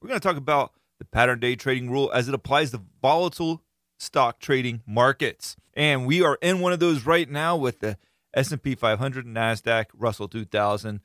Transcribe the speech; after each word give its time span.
we're 0.00 0.08
going 0.08 0.20
to 0.20 0.26
talk 0.26 0.36
about 0.36 0.72
the 0.98 1.04
pattern 1.04 1.40
day 1.40 1.56
trading 1.56 1.90
rule 1.90 2.10
as 2.12 2.28
it 2.28 2.34
applies 2.34 2.70
to 2.70 2.82
volatile 3.00 3.62
stock 3.98 4.38
trading 4.38 4.82
markets. 4.86 5.56
And 5.74 6.06
we 6.06 6.22
are 6.22 6.38
in 6.40 6.60
one 6.60 6.72
of 6.72 6.80
those 6.80 7.06
right 7.06 7.28
now 7.28 7.56
with 7.56 7.80
the 7.80 7.98
S&P 8.34 8.74
500 8.74 9.26
Nasdaq, 9.26 9.86
Russell 9.94 10.28
2000 10.28 11.00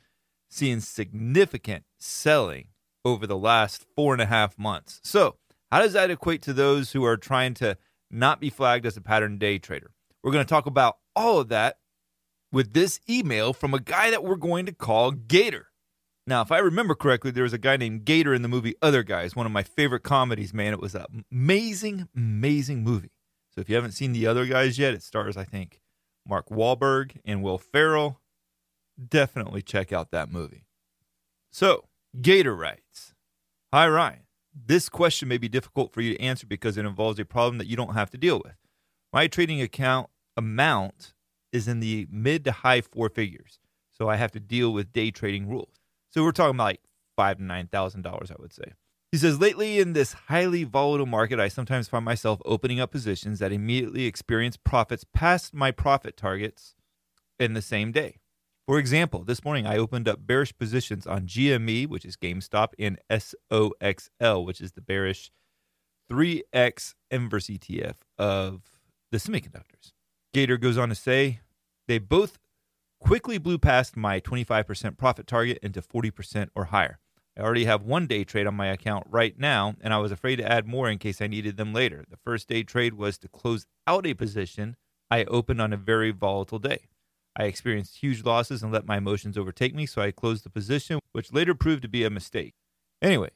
seeing 0.50 0.80
significant 0.80 1.84
selling 2.00 2.68
over 3.04 3.26
the 3.26 3.38
last 3.38 3.86
four 3.96 4.14
and 4.14 4.22
a 4.22 4.28
half 4.28 4.58
months. 4.58 5.02
So, 5.04 5.38
how 5.72 5.80
does 5.80 5.94
that 5.94 6.12
equate 6.12 6.44
to 6.44 6.54
those 6.54 6.92
who 6.92 7.04
are 7.04 7.18
trying 7.18 7.56
to 7.56 7.78
not 8.12 8.40
be 8.40 8.52
flagged 8.52 8.86
as 8.86 8.96
a 8.96 9.02
pattern 9.02 9.40
day 9.40 9.58
trader? 9.58 9.92
We're 10.24 10.32
going 10.32 10.46
to 10.46 10.50
talk 10.50 10.68
about 10.68 10.98
all 11.16 11.40
of 11.40 11.50
that 11.50 11.80
with 12.52 12.74
this 12.74 13.00
email 13.10 13.52
from 13.54 13.74
a 13.74 13.80
guy 13.80 14.12
that 14.12 14.24
we're 14.24 14.36
going 14.36 14.68
to 14.68 14.72
call 14.72 15.12
Gator. 15.12 15.70
Now, 16.26 16.42
if 16.42 16.52
I 16.52 16.60
remember 16.60 16.96
correctly, 16.96 17.32
there 17.32 17.44
was 17.44 17.54
a 17.54 17.58
guy 17.58 17.76
named 17.76 18.06
Gator 18.06 18.34
in 18.34 18.44
the 18.44 18.48
movie 18.48 18.76
Other 18.82 19.04
Guys, 19.04 19.36
one 19.36 19.46
of 19.46 19.52
my 19.52 19.64
favorite 19.64 20.04
comedies, 20.04 20.54
man. 20.54 20.72
It 20.72 20.80
was 20.80 20.96
an 20.96 21.26
amazing, 21.32 22.08
amazing 22.16 22.84
movie. 22.84 23.12
So 23.54 23.60
if 23.60 23.70
you 23.70 23.76
haven't 23.76 23.92
seen 23.92 24.14
The 24.14 24.26
Other 24.26 24.46
Guys 24.46 24.80
yet, 24.80 24.94
it 24.94 25.04
stars, 25.04 25.36
I 25.36 25.44
think, 25.44 25.82
Mark 26.26 26.50
Wahlberg 26.50 27.18
and 27.26 27.44
Will 27.44 27.58
Ferrell. 27.58 28.22
Definitely 29.10 29.62
check 29.62 29.92
out 29.92 30.12
that 30.12 30.32
movie. 30.32 30.66
So, 31.52 31.86
Gator 32.22 32.56
writes 32.56 33.14
Hi, 33.74 33.88
Ryan. 33.88 34.22
This 34.56 34.88
question 34.88 35.28
may 35.28 35.38
be 35.38 35.50
difficult 35.50 35.94
for 35.94 36.02
you 36.02 36.14
to 36.14 36.22
answer 36.22 36.48
because 36.48 36.78
it 36.78 36.86
involves 36.86 37.20
a 37.20 37.26
problem 37.26 37.58
that 37.58 37.68
you 37.68 37.76
don't 37.76 37.96
have 37.96 38.12
to 38.12 38.18
deal 38.18 38.42
with. 38.44 38.56
My 39.12 39.28
trading 39.28 39.62
account 39.62 40.10
amount 40.38 41.14
is 41.52 41.68
in 41.68 41.80
the 41.80 42.08
mid 42.10 42.46
to 42.46 42.52
high 42.52 42.82
four 42.82 43.10
figures, 43.10 43.60
so 43.92 44.10
I 44.10 44.16
have 44.16 44.32
to 44.32 44.40
deal 44.40 44.72
with 44.72 44.94
day 44.94 45.12
trading 45.12 45.50
rules. 45.50 45.83
So 46.14 46.24
we're 46.24 46.32
talking 46.32 46.56
about 46.56 46.64
like 46.64 46.82
five 47.16 47.38
to 47.38 47.44
nine 47.44 47.68
thousand 47.68 48.04
dollars, 48.04 48.32
I 48.32 48.36
would 48.40 48.54
say. 48.54 48.74
He 49.12 49.18
says, 49.18 49.40
lately 49.40 49.80
in 49.80 49.94
this 49.94 50.14
highly 50.14 50.64
volatile 50.64 51.06
market, 51.06 51.40
I 51.40 51.48
sometimes 51.48 51.88
find 51.88 52.04
myself 52.04 52.42
opening 52.46 52.80
up 52.80 52.90
positions 52.92 53.38
that 53.40 53.52
immediately 53.52 54.06
experience 54.06 54.58
profits 54.58 55.06
past 55.14 55.54
my 55.54 55.70
profit 55.70 56.18
targets 56.18 56.74
in 57.40 57.54
the 57.54 57.62
same 57.62 57.92
day. 57.92 58.18
For 58.68 58.80
example, 58.80 59.24
this 59.24 59.44
morning 59.44 59.68
I 59.68 59.78
opened 59.78 60.08
up 60.08 60.26
bearish 60.26 60.58
positions 60.58 61.06
on 61.06 61.28
GME, 61.28 61.88
which 61.88 62.06
is 62.06 62.16
GameStop, 62.16 62.70
and 62.80 62.98
SOXL, 63.12 64.46
which 64.46 64.62
is 64.62 64.72
the 64.72 64.82
bearish 64.82 65.32
3X 66.12 66.96
inverse 67.12 67.48
ETF 67.48 67.98
of 68.18 68.62
the 69.12 69.18
semiconductors. 69.20 69.92
Gator 70.34 70.58
goes 70.58 70.78
on 70.78 70.90
to 70.90 70.96
say 70.96 71.42
they 71.88 72.00
both 72.00 72.40
quickly 73.04 73.38
blew 73.38 73.58
past 73.58 73.98
my 73.98 74.22
25% 74.22 74.98
profit 74.98 75.28
target 75.28 75.60
into 75.62 75.82
40% 75.82 76.48
or 76.56 76.66
higher. 76.66 77.00
I 77.38 77.42
already 77.42 77.66
have 77.66 77.84
one 77.84 78.08
day 78.08 78.24
trade 78.24 78.48
on 78.48 78.56
my 78.56 78.68
account 78.68 79.06
right 79.10 79.38
now, 79.38 79.76
and 79.82 79.94
I 79.94 79.98
was 79.98 80.14
afraid 80.14 80.38
to 80.38 80.50
add 80.50 80.66
more 80.66 80.90
in 80.90 81.00
case 81.00 81.22
I 81.22 81.28
needed 81.28 81.58
them 81.58 81.74
later. 81.74 82.06
The 82.10 82.16
first 82.24 82.48
day 82.48 82.64
trade 82.64 82.94
was 82.94 83.18
to 83.18 83.28
close 83.28 83.66
out 83.86 84.08
a 84.08 84.14
position 84.14 84.78
I 85.12 85.26
opened 85.26 85.60
on 85.60 85.74
a 85.74 85.78
very 85.78 86.12
volatile 86.12 86.60
day. 86.60 86.88
I 87.36 87.44
experienced 87.44 87.98
huge 87.98 88.24
losses 88.24 88.64
and 88.64 88.72
let 88.72 88.88
my 88.88 88.98
emotions 88.98 89.38
overtake 89.38 89.76
me, 89.76 89.86
so 89.86 90.02
I 90.02 90.12
closed 90.12 90.46
the 90.46 90.50
position, 90.50 91.00
which 91.12 91.34
later 91.34 91.54
proved 91.54 91.82
to 91.82 91.90
be 91.90 92.06
a 92.06 92.10
mistake. 92.10 92.54
Anyway, 93.02 93.32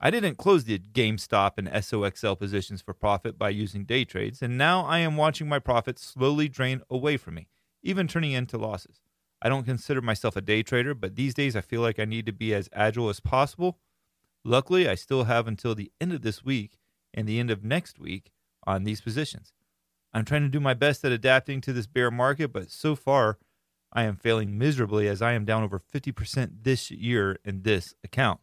I 0.00 0.10
didn't 0.10 0.38
close 0.38 0.64
the 0.64 0.78
GameStop 0.78 1.58
and 1.58 1.68
SOXL 1.68 2.38
positions 2.38 2.80
for 2.80 2.94
profit 2.94 3.36
by 3.36 3.50
using 3.50 3.84
day 3.84 4.04
trades, 4.04 4.40
and 4.40 4.56
now 4.56 4.86
I 4.86 5.00
am 5.00 5.18
watching 5.18 5.48
my 5.48 5.58
profits 5.58 6.02
slowly 6.02 6.48
drain 6.48 6.80
away 6.88 7.18
from 7.18 7.34
me, 7.34 7.48
even 7.86 8.08
turning 8.08 8.32
into 8.32 8.58
losses. 8.58 9.00
I 9.40 9.48
don't 9.48 9.64
consider 9.64 10.00
myself 10.00 10.36
a 10.36 10.40
day 10.40 10.62
trader, 10.62 10.94
but 10.94 11.14
these 11.14 11.34
days 11.34 11.54
I 11.54 11.60
feel 11.60 11.80
like 11.80 11.98
I 11.98 12.04
need 12.04 12.26
to 12.26 12.32
be 12.32 12.52
as 12.54 12.68
agile 12.72 13.08
as 13.08 13.20
possible. 13.20 13.78
Luckily, 14.44 14.88
I 14.88 14.94
still 14.94 15.24
have 15.24 15.46
until 15.46 15.74
the 15.74 15.92
end 16.00 16.12
of 16.12 16.22
this 16.22 16.44
week 16.44 16.78
and 17.14 17.28
the 17.28 17.38
end 17.38 17.50
of 17.50 17.64
next 17.64 17.98
week 17.98 18.32
on 18.66 18.84
these 18.84 19.00
positions. 19.00 19.52
I'm 20.12 20.24
trying 20.24 20.42
to 20.42 20.48
do 20.48 20.60
my 20.60 20.74
best 20.74 21.04
at 21.04 21.12
adapting 21.12 21.60
to 21.62 21.72
this 21.72 21.86
bear 21.86 22.10
market, 22.10 22.52
but 22.52 22.70
so 22.70 22.96
far 22.96 23.38
I 23.92 24.04
am 24.04 24.16
failing 24.16 24.58
miserably 24.58 25.08
as 25.08 25.22
I 25.22 25.32
am 25.32 25.44
down 25.44 25.62
over 25.62 25.78
50% 25.78 26.62
this 26.62 26.90
year 26.90 27.38
in 27.44 27.62
this 27.62 27.94
account. 28.02 28.40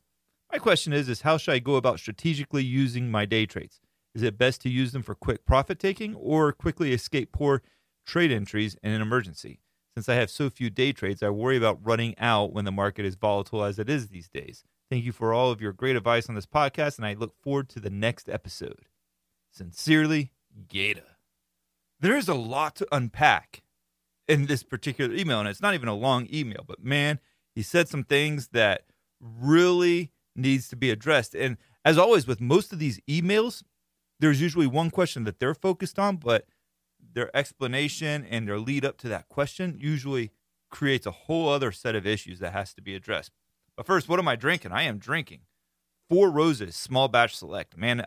My 0.52 0.60
question 0.60 0.94
is 0.94 1.10
is 1.10 1.22
how 1.22 1.38
should 1.38 1.54
I 1.54 1.60
go 1.60 1.76
about 1.76 2.00
strategically 2.00 2.64
using 2.64 3.10
my 3.10 3.26
day 3.26 3.46
trades? 3.46 3.82
Is 4.14 4.22
it 4.22 4.38
best 4.38 4.62
to 4.62 4.70
use 4.70 4.92
them 4.92 5.02
for 5.02 5.16
quick 5.16 5.46
profit 5.46 5.80
taking 5.80 6.14
or 6.16 6.54
quickly 6.54 6.94
escape 6.94 7.32
poor 7.32 7.64
trade 8.06 8.32
entries 8.32 8.76
in 8.84 8.92
an 8.92 9.02
emergency? 9.02 9.60
Since 9.96 10.10
I 10.10 10.16
have 10.16 10.30
so 10.30 10.50
few 10.50 10.70
day 10.70 10.92
trades, 10.92 11.22
I 11.22 11.30
worry 11.30 11.58
about 11.58 11.86
running 11.86 12.18
out 12.18 12.54
when 12.54 12.66
the 12.66 12.72
market 12.72 13.06
is 13.06 13.16
volatile 13.16 13.64
as 13.64 13.78
it 13.78 13.90
is 13.90 14.08
these 14.08 14.30
days. 14.30 14.64
Thank 14.90 15.06
you 15.06 15.12
for 15.12 15.34
all 15.34 15.52
of 15.52 15.62
your 15.62 15.74
great 15.74 15.96
advice 15.96 16.30
on 16.30 16.36
this 16.36 16.46
podcast, 16.46 16.98
and 16.98 17.06
I 17.06 17.14
look 17.14 17.34
forward 17.42 17.70
to 17.70 17.80
the 17.80 17.90
next 17.90 18.30
episode. 18.30 18.86
Sincerely, 19.52 20.32
Gator 20.68 21.14
there 22.04 22.18
is 22.18 22.28
a 22.28 22.34
lot 22.34 22.76
to 22.76 22.88
unpack 22.92 23.64
in 24.28 24.46
this 24.46 24.62
particular 24.62 25.16
email. 25.16 25.40
And 25.40 25.48
it's 25.48 25.62
not 25.62 25.74
even 25.74 25.88
a 25.88 25.96
long 25.96 26.28
email, 26.32 26.64
but 26.68 26.84
man, 26.84 27.20
he 27.56 27.62
said 27.62 27.88
some 27.88 28.04
things 28.04 28.50
that 28.50 28.84
really 29.22 30.12
needs 30.36 30.68
to 30.68 30.76
be 30.76 30.92
addressed. 30.92 31.34
And 31.34 31.58
as 31.86 31.98
always, 31.98 32.28
with 32.28 32.42
most 32.42 32.74
of 32.74 32.80
these 32.80 33.00
emails, 33.10 33.64
there's 34.20 34.42
usually 34.42 34.68
one 34.68 34.92
question 34.92 35.24
that 35.24 35.40
they're 35.40 35.54
focused 35.54 35.98
on, 35.98 36.18
but 36.18 36.46
their 37.14 37.36
explanation 37.36 38.26
and 38.30 38.48
their 38.48 38.60
lead 38.60 38.86
up 38.86 38.98
to 39.00 39.08
that 39.10 39.30
question 39.30 39.78
usually 39.80 40.32
creates 40.70 41.06
a 41.06 41.12
whole 41.12 41.50
other 41.50 41.72
set 41.72 41.96
of 41.96 42.08
issues 42.08 42.40
that 42.40 42.54
has 42.54 42.74
to 42.74 42.82
be 42.82 42.96
addressed. 42.96 43.32
But 43.76 43.86
first, 43.86 44.10
what 44.10 44.20
am 44.20 44.28
I 44.28 44.36
drinking? 44.36 44.72
I 44.72 44.84
am 44.84 44.98
drinking 44.98 45.42
Four 46.10 46.30
Roses 46.30 46.76
Small 46.76 47.08
Batch 47.08 47.36
Select. 47.36 47.78
Man, 47.78 48.06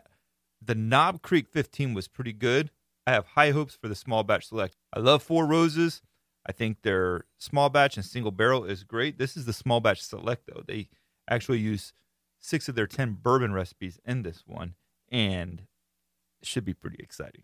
the 0.61 0.75
Knob 0.75 1.21
Creek 1.21 1.47
15 1.47 1.93
was 1.93 2.07
pretty 2.07 2.33
good. 2.33 2.71
I 3.05 3.11
have 3.11 3.25
high 3.25 3.51
hopes 3.51 3.75
for 3.75 3.87
the 3.87 3.95
small 3.95 4.23
batch 4.23 4.47
select. 4.47 4.75
I 4.93 4.99
love 4.99 5.23
Four 5.23 5.45
Roses. 5.45 6.01
I 6.45 6.51
think 6.51 6.81
their 6.81 7.25
small 7.37 7.69
batch 7.69 7.95
and 7.95 8.05
single 8.05 8.31
barrel 8.31 8.65
is 8.65 8.83
great. 8.83 9.17
This 9.17 9.37
is 9.37 9.45
the 9.45 9.53
small 9.53 9.79
batch 9.79 10.01
select 10.01 10.47
though. 10.47 10.63
They 10.65 10.89
actually 11.29 11.59
use 11.59 11.93
six 12.39 12.67
of 12.69 12.75
their 12.75 12.87
10 12.87 13.17
bourbon 13.21 13.53
recipes 13.53 13.99
in 14.05 14.23
this 14.23 14.43
one 14.45 14.75
and 15.09 15.63
it 16.41 16.47
should 16.47 16.65
be 16.65 16.73
pretty 16.73 16.97
exciting. 16.99 17.43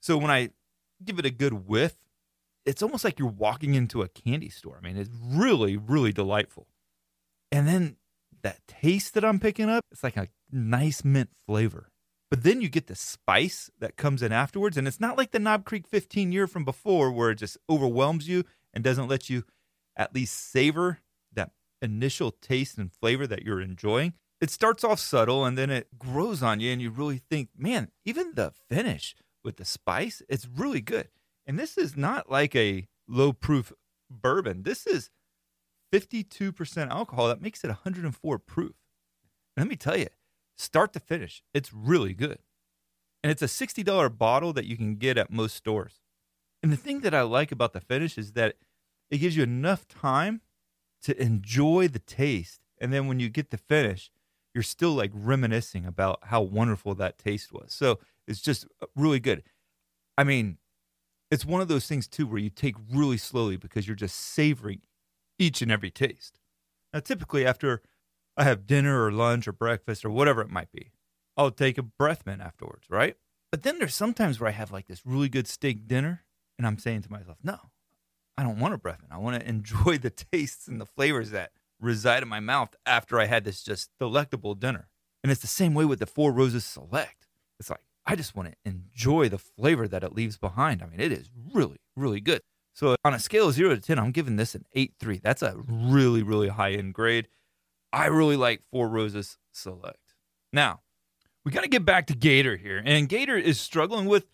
So 0.00 0.16
when 0.16 0.30
I 0.30 0.50
give 1.04 1.18
it 1.18 1.26
a 1.26 1.30
good 1.30 1.66
whiff, 1.66 1.94
it's 2.64 2.82
almost 2.82 3.04
like 3.04 3.18
you're 3.18 3.28
walking 3.28 3.74
into 3.74 4.02
a 4.02 4.08
candy 4.08 4.48
store. 4.48 4.78
I 4.82 4.86
mean, 4.86 4.96
it's 4.96 5.10
really, 5.22 5.76
really 5.76 6.12
delightful. 6.12 6.66
And 7.52 7.68
then 7.68 7.96
that 8.42 8.66
taste 8.66 9.14
that 9.14 9.24
I'm 9.24 9.38
picking 9.38 9.70
up, 9.70 9.84
it's 9.90 10.02
like 10.02 10.16
a 10.16 10.28
nice 10.50 11.04
mint 11.04 11.30
flavor. 11.46 11.90
But 12.30 12.42
then 12.42 12.60
you 12.60 12.68
get 12.68 12.88
the 12.88 12.96
spice 12.96 13.70
that 13.78 13.96
comes 13.96 14.22
in 14.22 14.32
afterwards. 14.32 14.76
And 14.76 14.88
it's 14.88 15.00
not 15.00 15.16
like 15.16 15.30
the 15.30 15.38
Knob 15.38 15.64
Creek 15.64 15.86
15 15.86 16.32
year 16.32 16.46
from 16.46 16.64
before 16.64 17.12
where 17.12 17.30
it 17.30 17.36
just 17.36 17.56
overwhelms 17.70 18.28
you 18.28 18.44
and 18.74 18.82
doesn't 18.82 19.08
let 19.08 19.30
you 19.30 19.44
at 19.96 20.14
least 20.14 20.50
savor 20.50 20.98
that 21.32 21.52
initial 21.80 22.32
taste 22.32 22.78
and 22.78 22.92
flavor 22.92 23.26
that 23.26 23.42
you're 23.42 23.60
enjoying. 23.60 24.14
It 24.40 24.50
starts 24.50 24.84
off 24.84 24.98
subtle 25.00 25.44
and 25.44 25.56
then 25.56 25.70
it 25.70 25.98
grows 25.98 26.42
on 26.42 26.60
you, 26.60 26.70
and 26.70 26.82
you 26.82 26.90
really 26.90 27.18
think, 27.18 27.48
man, 27.56 27.90
even 28.04 28.32
the 28.34 28.52
finish 28.68 29.14
with 29.46 29.56
the 29.56 29.64
spice, 29.64 30.20
it's 30.28 30.46
really 30.46 30.82
good. 30.82 31.08
And 31.46 31.58
this 31.58 31.78
is 31.78 31.96
not 31.96 32.30
like 32.30 32.54
a 32.54 32.88
low 33.08 33.32
proof 33.32 33.72
bourbon. 34.10 34.64
This 34.64 34.86
is 34.86 35.10
52% 35.92 36.90
alcohol. 36.90 37.28
That 37.28 37.40
makes 37.40 37.64
it 37.64 37.68
104 37.68 38.38
proof. 38.40 38.74
Let 39.56 39.68
me 39.68 39.76
tell 39.76 39.96
you, 39.96 40.08
start 40.56 40.92
to 40.92 41.00
finish. 41.00 41.42
It's 41.54 41.72
really 41.72 42.12
good. 42.12 42.40
And 43.22 43.30
it's 43.30 43.42
a 43.42 43.46
$60 43.46 44.18
bottle 44.18 44.52
that 44.52 44.66
you 44.66 44.76
can 44.76 44.96
get 44.96 45.16
at 45.16 45.30
most 45.30 45.56
stores. 45.56 46.00
And 46.62 46.72
the 46.72 46.76
thing 46.76 47.00
that 47.00 47.14
I 47.14 47.22
like 47.22 47.52
about 47.52 47.72
the 47.72 47.80
finish 47.80 48.18
is 48.18 48.32
that 48.32 48.56
it 49.10 49.18
gives 49.18 49.36
you 49.36 49.44
enough 49.44 49.86
time 49.88 50.42
to 51.02 51.20
enjoy 51.22 51.88
the 51.88 52.00
taste. 52.00 52.60
And 52.80 52.92
then 52.92 53.06
when 53.06 53.20
you 53.20 53.28
get 53.28 53.50
the 53.50 53.56
finish, 53.56 54.10
you're 54.52 54.62
still 54.62 54.92
like 54.92 55.12
reminiscing 55.14 55.86
about 55.86 56.18
how 56.24 56.42
wonderful 56.42 56.94
that 56.96 57.18
taste 57.18 57.52
was. 57.52 57.72
So 57.72 58.00
it's 58.26 58.40
just 58.40 58.66
uh, 58.82 58.86
really 58.94 59.20
good. 59.20 59.42
I 60.18 60.24
mean, 60.24 60.58
it's 61.30 61.44
one 61.44 61.60
of 61.60 61.68
those 61.68 61.86
things 61.86 62.06
too 62.06 62.26
where 62.26 62.38
you 62.38 62.50
take 62.50 62.76
really 62.92 63.16
slowly 63.16 63.56
because 63.56 63.86
you're 63.86 63.96
just 63.96 64.16
savoring 64.16 64.80
each 65.38 65.62
and 65.62 65.70
every 65.70 65.90
taste. 65.90 66.38
Now, 66.92 67.00
typically 67.00 67.44
after 67.44 67.82
I 68.36 68.44
have 68.44 68.66
dinner 68.66 69.04
or 69.04 69.12
lunch 69.12 69.48
or 69.48 69.52
breakfast 69.52 70.04
or 70.04 70.10
whatever 70.10 70.40
it 70.40 70.50
might 70.50 70.72
be, 70.72 70.92
I'll 71.36 71.50
take 71.50 71.78
a 71.78 71.82
breath 71.82 72.24
mint 72.24 72.40
afterwards, 72.40 72.88
right? 72.88 73.16
But 73.50 73.62
then 73.62 73.78
there's 73.78 73.94
sometimes 73.94 74.40
where 74.40 74.48
I 74.48 74.52
have 74.52 74.72
like 74.72 74.86
this 74.86 75.04
really 75.04 75.28
good 75.28 75.46
steak 75.46 75.86
dinner 75.86 76.24
and 76.58 76.66
I'm 76.66 76.78
saying 76.78 77.02
to 77.02 77.12
myself, 77.12 77.38
no, 77.42 77.58
I 78.38 78.42
don't 78.42 78.58
want 78.58 78.74
a 78.74 78.78
breath 78.78 79.00
mint. 79.00 79.12
I 79.12 79.18
want 79.18 79.40
to 79.40 79.48
enjoy 79.48 79.98
the 79.98 80.10
tastes 80.10 80.68
and 80.68 80.80
the 80.80 80.86
flavors 80.86 81.30
that 81.30 81.52
reside 81.80 82.22
in 82.22 82.28
my 82.28 82.40
mouth 82.40 82.74
after 82.86 83.20
I 83.20 83.26
had 83.26 83.44
this 83.44 83.62
just 83.62 83.90
delectable 83.98 84.54
dinner. 84.54 84.88
And 85.22 85.30
it's 85.30 85.40
the 85.40 85.46
same 85.46 85.74
way 85.74 85.84
with 85.84 85.98
the 85.98 86.06
Four 86.06 86.32
Roses 86.32 86.64
Select. 86.64 87.26
It's 87.58 87.70
like, 87.70 87.80
I 88.06 88.14
just 88.14 88.36
want 88.36 88.50
to 88.50 88.56
enjoy 88.64 89.28
the 89.28 89.38
flavor 89.38 89.88
that 89.88 90.04
it 90.04 90.12
leaves 90.12 90.38
behind. 90.38 90.82
I 90.82 90.86
mean, 90.86 91.00
it 91.00 91.12
is 91.12 91.30
really, 91.52 91.78
really 91.96 92.20
good. 92.20 92.40
So 92.72 92.94
on 93.04 93.14
a 93.14 93.18
scale 93.18 93.48
of 93.48 93.54
zero 93.54 93.74
to 93.74 93.80
10, 93.80 93.98
I'm 93.98 94.12
giving 94.12 94.36
this 94.36 94.54
an 94.54 94.64
8 94.74 94.94
3. 95.00 95.20
That's 95.22 95.42
a 95.42 95.56
really, 95.68 96.22
really 96.22 96.48
high 96.48 96.72
end 96.72 96.94
grade. 96.94 97.28
I 97.92 98.06
really 98.06 98.36
like 98.36 98.62
Four 98.70 98.88
Roses 98.88 99.38
Select. 99.52 100.14
Now, 100.52 100.80
we 101.44 101.52
got 101.52 101.62
to 101.62 101.68
get 101.68 101.84
back 101.84 102.06
to 102.08 102.14
Gator 102.14 102.56
here. 102.56 102.82
And 102.84 103.08
Gator 103.08 103.36
is 103.36 103.58
struggling 103.58 104.06
with 104.06 104.26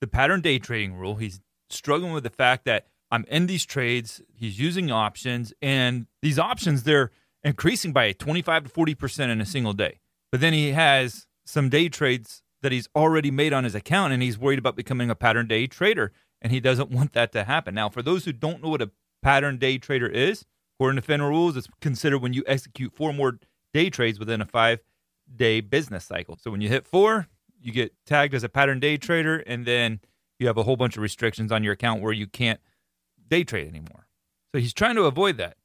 the 0.00 0.06
pattern 0.06 0.40
day 0.40 0.58
trading 0.58 0.94
rule. 0.94 1.16
He's 1.16 1.40
struggling 1.70 2.12
with 2.12 2.22
the 2.24 2.30
fact 2.30 2.64
that 2.66 2.86
I'm 3.10 3.24
in 3.28 3.46
these 3.46 3.64
trades, 3.64 4.20
he's 4.34 4.58
using 4.58 4.90
options, 4.90 5.52
and 5.62 6.06
these 6.20 6.38
options, 6.38 6.82
they're 6.82 7.10
increasing 7.42 7.92
by 7.92 8.12
25 8.12 8.64
to 8.64 8.70
40% 8.70 9.30
in 9.30 9.40
a 9.40 9.46
single 9.46 9.72
day. 9.72 10.00
But 10.30 10.40
then 10.40 10.52
he 10.52 10.72
has 10.72 11.26
some 11.46 11.70
day 11.70 11.88
trades 11.88 12.42
that 12.62 12.72
he's 12.72 12.88
already 12.94 13.30
made 13.30 13.52
on 13.52 13.64
his 13.64 13.74
account, 13.74 14.12
and 14.12 14.22
he's 14.22 14.38
worried 14.38 14.58
about 14.58 14.76
becoming 14.76 15.10
a 15.10 15.14
pattern 15.14 15.46
day 15.46 15.66
trader, 15.66 16.12
and 16.42 16.52
he 16.52 16.60
doesn't 16.60 16.90
want 16.90 17.12
that 17.12 17.32
to 17.32 17.44
happen. 17.44 17.74
Now, 17.74 17.88
for 17.88 18.02
those 18.02 18.24
who 18.24 18.32
don't 18.32 18.62
know 18.62 18.70
what 18.70 18.82
a 18.82 18.90
pattern 19.22 19.58
day 19.58 19.78
trader 19.78 20.08
is, 20.08 20.44
according 20.76 21.00
to 21.00 21.06
FINRA 21.06 21.28
rules, 21.28 21.56
it's 21.56 21.68
considered 21.80 22.18
when 22.18 22.32
you 22.32 22.44
execute 22.46 22.92
four 22.92 23.12
more 23.12 23.38
day 23.72 23.90
trades 23.90 24.18
within 24.18 24.40
a 24.40 24.46
five 24.46 24.80
day 25.34 25.60
business 25.60 26.04
cycle. 26.04 26.36
So 26.40 26.50
when 26.50 26.60
you 26.60 26.68
hit 26.68 26.86
four, 26.86 27.28
you 27.60 27.72
get 27.72 27.92
tagged 28.06 28.34
as 28.34 28.44
a 28.44 28.48
pattern 28.48 28.80
day 28.80 28.96
trader, 28.96 29.38
and 29.46 29.66
then 29.66 30.00
you 30.38 30.46
have 30.46 30.56
a 30.56 30.62
whole 30.62 30.76
bunch 30.76 30.96
of 30.96 31.02
restrictions 31.02 31.50
on 31.50 31.64
your 31.64 31.72
account 31.72 32.02
where 32.02 32.12
you 32.12 32.26
can't 32.26 32.60
day 33.28 33.44
trade 33.44 33.68
anymore. 33.68 34.06
So 34.52 34.60
he's 34.60 34.72
trying 34.72 34.96
to 34.96 35.04
avoid 35.04 35.36
that. 35.38 35.56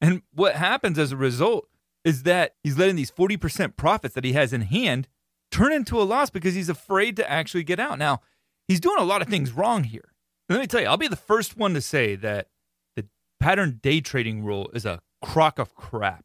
And 0.00 0.22
what 0.32 0.56
happens 0.56 0.98
as 0.98 1.12
a 1.12 1.16
result 1.16 1.68
is 2.04 2.24
that 2.24 2.56
he's 2.62 2.78
letting 2.78 2.96
these 2.96 3.10
40% 3.10 3.76
profits 3.76 4.14
that 4.14 4.24
he 4.24 4.32
has 4.32 4.52
in 4.52 4.62
hand 4.62 5.08
turn 5.52 5.72
into 5.72 6.00
a 6.00 6.02
loss 6.02 6.30
because 6.30 6.54
he's 6.54 6.68
afraid 6.68 7.16
to 7.16 7.30
actually 7.30 7.62
get 7.62 7.78
out. 7.78 7.98
Now, 7.98 8.20
he's 8.66 8.80
doing 8.80 8.98
a 8.98 9.04
lot 9.04 9.22
of 9.22 9.28
things 9.28 9.52
wrong 9.52 9.84
here. 9.84 10.12
Let 10.48 10.58
me 10.58 10.66
tell 10.66 10.80
you, 10.80 10.88
I'll 10.88 10.96
be 10.96 11.08
the 11.08 11.14
first 11.14 11.56
one 11.56 11.74
to 11.74 11.80
say 11.80 12.16
that 12.16 12.48
the 12.96 13.06
pattern 13.38 13.78
day 13.82 14.00
trading 14.00 14.42
rule 14.42 14.70
is 14.74 14.84
a 14.84 15.00
crock 15.22 15.58
of 15.58 15.74
crap. 15.74 16.24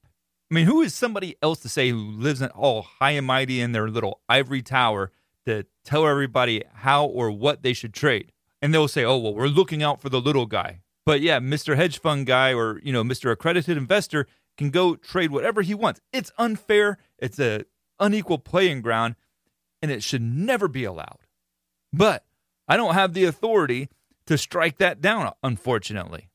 I 0.49 0.55
mean, 0.55 0.65
who 0.65 0.81
is 0.81 0.95
somebody 0.95 1.35
else 1.41 1.59
to 1.59 1.69
say 1.69 1.89
who 1.89 1.97
lives 1.97 2.41
in 2.41 2.49
all 2.49 2.81
high 2.81 3.11
and 3.11 3.27
mighty 3.27 3.59
in 3.59 3.73
their 3.73 3.89
little 3.89 4.21
ivory 4.29 4.61
tower 4.61 5.11
to 5.45 5.65
tell 5.83 6.07
everybody 6.07 6.63
how 6.73 7.05
or 7.05 7.29
what 7.31 7.63
they 7.63 7.73
should 7.73 7.93
trade? 7.93 8.31
And 8.61 8.73
they'll 8.73 8.87
say, 8.87 9.03
"Oh, 9.03 9.17
well, 9.17 9.35
we're 9.35 9.47
looking 9.47 9.83
out 9.83 10.01
for 10.01 10.09
the 10.09 10.21
little 10.21 10.45
guy." 10.45 10.81
But 11.05 11.21
yeah, 11.21 11.39
Mr. 11.39 11.75
Hedge 11.75 11.99
Fund 11.99 12.25
guy 12.25 12.53
or, 12.53 12.79
you 12.81 12.91
know, 12.91 13.03
Mr. 13.03 13.31
accredited 13.31 13.77
investor 13.77 14.25
can 14.57 14.71
go 14.71 14.95
trade 14.95 15.31
whatever 15.31 15.61
he 15.61 15.73
wants. 15.73 16.01
It's 16.11 16.31
unfair. 16.37 16.97
It's 17.19 17.39
a 17.39 17.65
unequal 17.99 18.39
playing 18.39 18.81
ground 18.81 19.15
and 19.81 19.91
it 19.91 20.03
should 20.03 20.21
never 20.21 20.67
be 20.67 20.83
allowed. 20.83 21.19
But 21.93 22.25
I 22.67 22.77
don't 22.77 22.93
have 22.93 23.13
the 23.13 23.25
authority 23.25 23.89
to 24.25 24.37
strike 24.37 24.77
that 24.77 25.01
down, 25.01 25.31
unfortunately. 25.43 26.29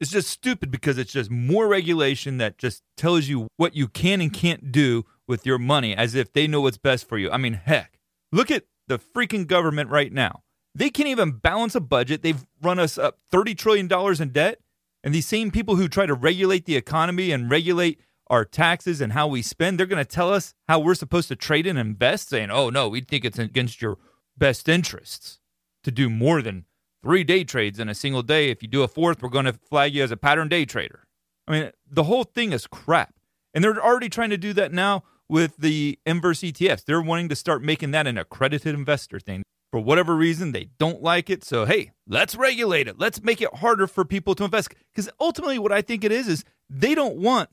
It's 0.00 0.10
just 0.10 0.28
stupid 0.28 0.70
because 0.70 0.98
it's 0.98 1.12
just 1.12 1.30
more 1.30 1.68
regulation 1.68 2.36
that 2.38 2.58
just 2.58 2.82
tells 2.96 3.28
you 3.28 3.48
what 3.56 3.74
you 3.74 3.88
can 3.88 4.20
and 4.20 4.32
can't 4.32 4.70
do 4.70 5.04
with 5.26 5.46
your 5.46 5.58
money 5.58 5.96
as 5.96 6.14
if 6.14 6.32
they 6.32 6.46
know 6.46 6.60
what's 6.60 6.76
best 6.76 7.08
for 7.08 7.16
you. 7.16 7.30
I 7.30 7.38
mean, 7.38 7.54
heck, 7.54 7.98
look 8.30 8.50
at 8.50 8.64
the 8.88 8.98
freaking 8.98 9.46
government 9.46 9.90
right 9.90 10.12
now. 10.12 10.42
They 10.74 10.90
can't 10.90 11.08
even 11.08 11.32
balance 11.32 11.74
a 11.74 11.80
budget. 11.80 12.22
They've 12.22 12.44
run 12.60 12.78
us 12.78 12.98
up 12.98 13.18
$30 13.32 13.56
trillion 13.56 13.90
in 14.20 14.28
debt. 14.30 14.60
And 15.02 15.14
these 15.14 15.26
same 15.26 15.50
people 15.50 15.76
who 15.76 15.88
try 15.88 16.04
to 16.04 16.14
regulate 16.14 16.66
the 16.66 16.76
economy 16.76 17.30
and 17.30 17.50
regulate 17.50 18.00
our 18.28 18.44
taxes 18.44 19.00
and 19.00 19.12
how 19.12 19.26
we 19.26 19.42
spend, 19.42 19.78
they're 19.78 19.86
going 19.86 20.04
to 20.04 20.10
tell 20.10 20.32
us 20.32 20.54
how 20.68 20.78
we're 20.78 20.94
supposed 20.94 21.28
to 21.28 21.36
trade 21.36 21.66
and 21.66 21.78
invest, 21.78 22.28
saying, 22.28 22.50
oh, 22.50 22.70
no, 22.70 22.88
we 22.88 23.00
think 23.00 23.24
it's 23.24 23.38
against 23.38 23.80
your 23.80 23.98
best 24.36 24.68
interests 24.68 25.40
to 25.84 25.90
do 25.90 26.10
more 26.10 26.42
than 26.42 26.64
three 27.02 27.24
day 27.24 27.44
trades 27.44 27.78
in 27.78 27.88
a 27.88 27.94
single 27.94 28.22
day. 28.22 28.50
If 28.50 28.62
you 28.62 28.68
do 28.68 28.82
a 28.82 28.88
fourth, 28.88 29.22
we're 29.22 29.28
going 29.28 29.44
to 29.44 29.52
flag 29.52 29.94
you 29.94 30.02
as 30.02 30.10
a 30.10 30.16
pattern 30.16 30.48
day 30.48 30.64
trader. 30.64 31.06
I 31.46 31.52
mean, 31.52 31.70
the 31.88 32.04
whole 32.04 32.24
thing 32.24 32.52
is 32.52 32.66
crap. 32.66 33.14
And 33.54 33.62
they're 33.62 33.82
already 33.82 34.08
trying 34.08 34.30
to 34.30 34.36
do 34.36 34.52
that 34.54 34.72
now 34.72 35.04
with 35.28 35.56
the 35.56 35.98
inverse 36.04 36.40
ETFs. 36.40 36.84
They're 36.84 37.00
wanting 37.00 37.28
to 37.30 37.36
start 37.36 37.62
making 37.62 37.92
that 37.92 38.06
an 38.06 38.18
accredited 38.18 38.74
investor 38.74 39.18
thing. 39.18 39.42
For 39.70 39.80
whatever 39.80 40.14
reason, 40.14 40.52
they 40.52 40.68
don't 40.78 41.02
like 41.02 41.28
it. 41.28 41.44
So, 41.44 41.64
hey, 41.64 41.92
let's 42.06 42.36
regulate 42.36 42.86
it. 42.86 42.98
Let's 42.98 43.22
make 43.22 43.40
it 43.40 43.54
harder 43.54 43.86
for 43.86 44.04
people 44.04 44.34
to 44.36 44.44
invest. 44.44 44.74
Because 44.94 45.10
ultimately, 45.20 45.58
what 45.58 45.72
I 45.72 45.82
think 45.82 46.04
it 46.04 46.12
is, 46.12 46.28
is 46.28 46.44
they 46.70 46.94
don't 46.94 47.16
want 47.16 47.50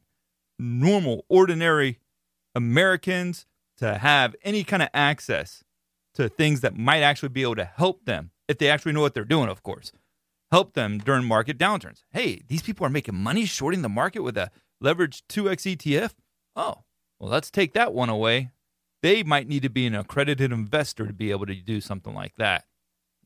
normal, 0.64 1.26
ordinary 1.30 2.00
Americans 2.56 3.46
to 3.78 3.98
have 3.98 4.36
any 4.44 4.64
kind 4.64 4.82
of 4.82 4.90
access 4.94 5.64
to 6.14 6.30
things 6.30 6.62
that 6.62 6.78
might 6.78 7.02
actually 7.02 7.30
be 7.30 7.42
able 7.42 7.56
to 7.56 7.66
help 7.66 8.06
them 8.06 8.32
if 8.48 8.58
they 8.58 8.70
actually 8.70 8.92
know 8.92 9.02
what 9.02 9.14
they're 9.14 9.26
doing, 9.26 9.50
of 9.50 9.64
course. 9.64 9.92
Help 10.52 10.74
them 10.74 11.00
during 11.00 11.26
market 11.26 11.58
downturns. 11.58 12.04
Hey, 12.12 12.42
these 12.48 12.62
people 12.62 12.86
are 12.86 12.90
making 12.92 13.16
money 13.16 13.46
shorting 13.46 13.82
the 13.82 13.90
market 13.90 14.22
with 14.22 14.38
a 14.38 14.52
leveraged 14.84 15.24
2x 15.30 15.76
ETF. 15.76 16.14
Oh, 16.56 16.84
well, 17.20 17.30
let's 17.30 17.50
take 17.50 17.74
that 17.74 17.94
one 17.94 18.10
away. 18.10 18.52
They 19.02 19.24
might 19.24 19.48
need 19.48 19.64
to 19.64 19.70
be 19.70 19.88
an 19.88 19.96
accredited 19.96 20.52
investor 20.52 21.08
to 21.08 21.14
be 21.14 21.32
able 21.32 21.48
to 21.48 21.56
do 21.56 21.82
something 21.82 22.14
like 22.14 22.36
that. 22.38 22.66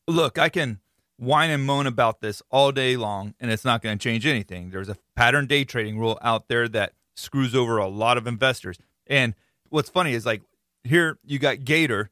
Look, 0.07 0.39
I 0.39 0.49
can 0.49 0.79
whine 1.17 1.49
and 1.49 1.65
moan 1.65 1.85
about 1.85 2.21
this 2.21 2.41
all 2.49 2.71
day 2.71 2.95
long, 2.95 3.33
and 3.39 3.51
it's 3.51 3.65
not 3.65 3.81
going 3.81 3.97
to 3.97 4.03
change 4.03 4.25
anything. 4.25 4.69
There's 4.69 4.89
a 4.89 4.97
pattern 5.15 5.47
day 5.47 5.65
trading 5.65 5.99
rule 5.99 6.17
out 6.21 6.47
there 6.47 6.67
that 6.69 6.93
screws 7.17 7.53
over 7.53 7.77
a 7.77 7.87
lot 7.87 8.17
of 8.17 8.27
investors. 8.27 8.77
And 9.07 9.35
what's 9.69 9.89
funny 9.89 10.13
is 10.13 10.25
like 10.25 10.41
here 10.83 11.19
you 11.25 11.39
got 11.39 11.65
Gator. 11.65 12.09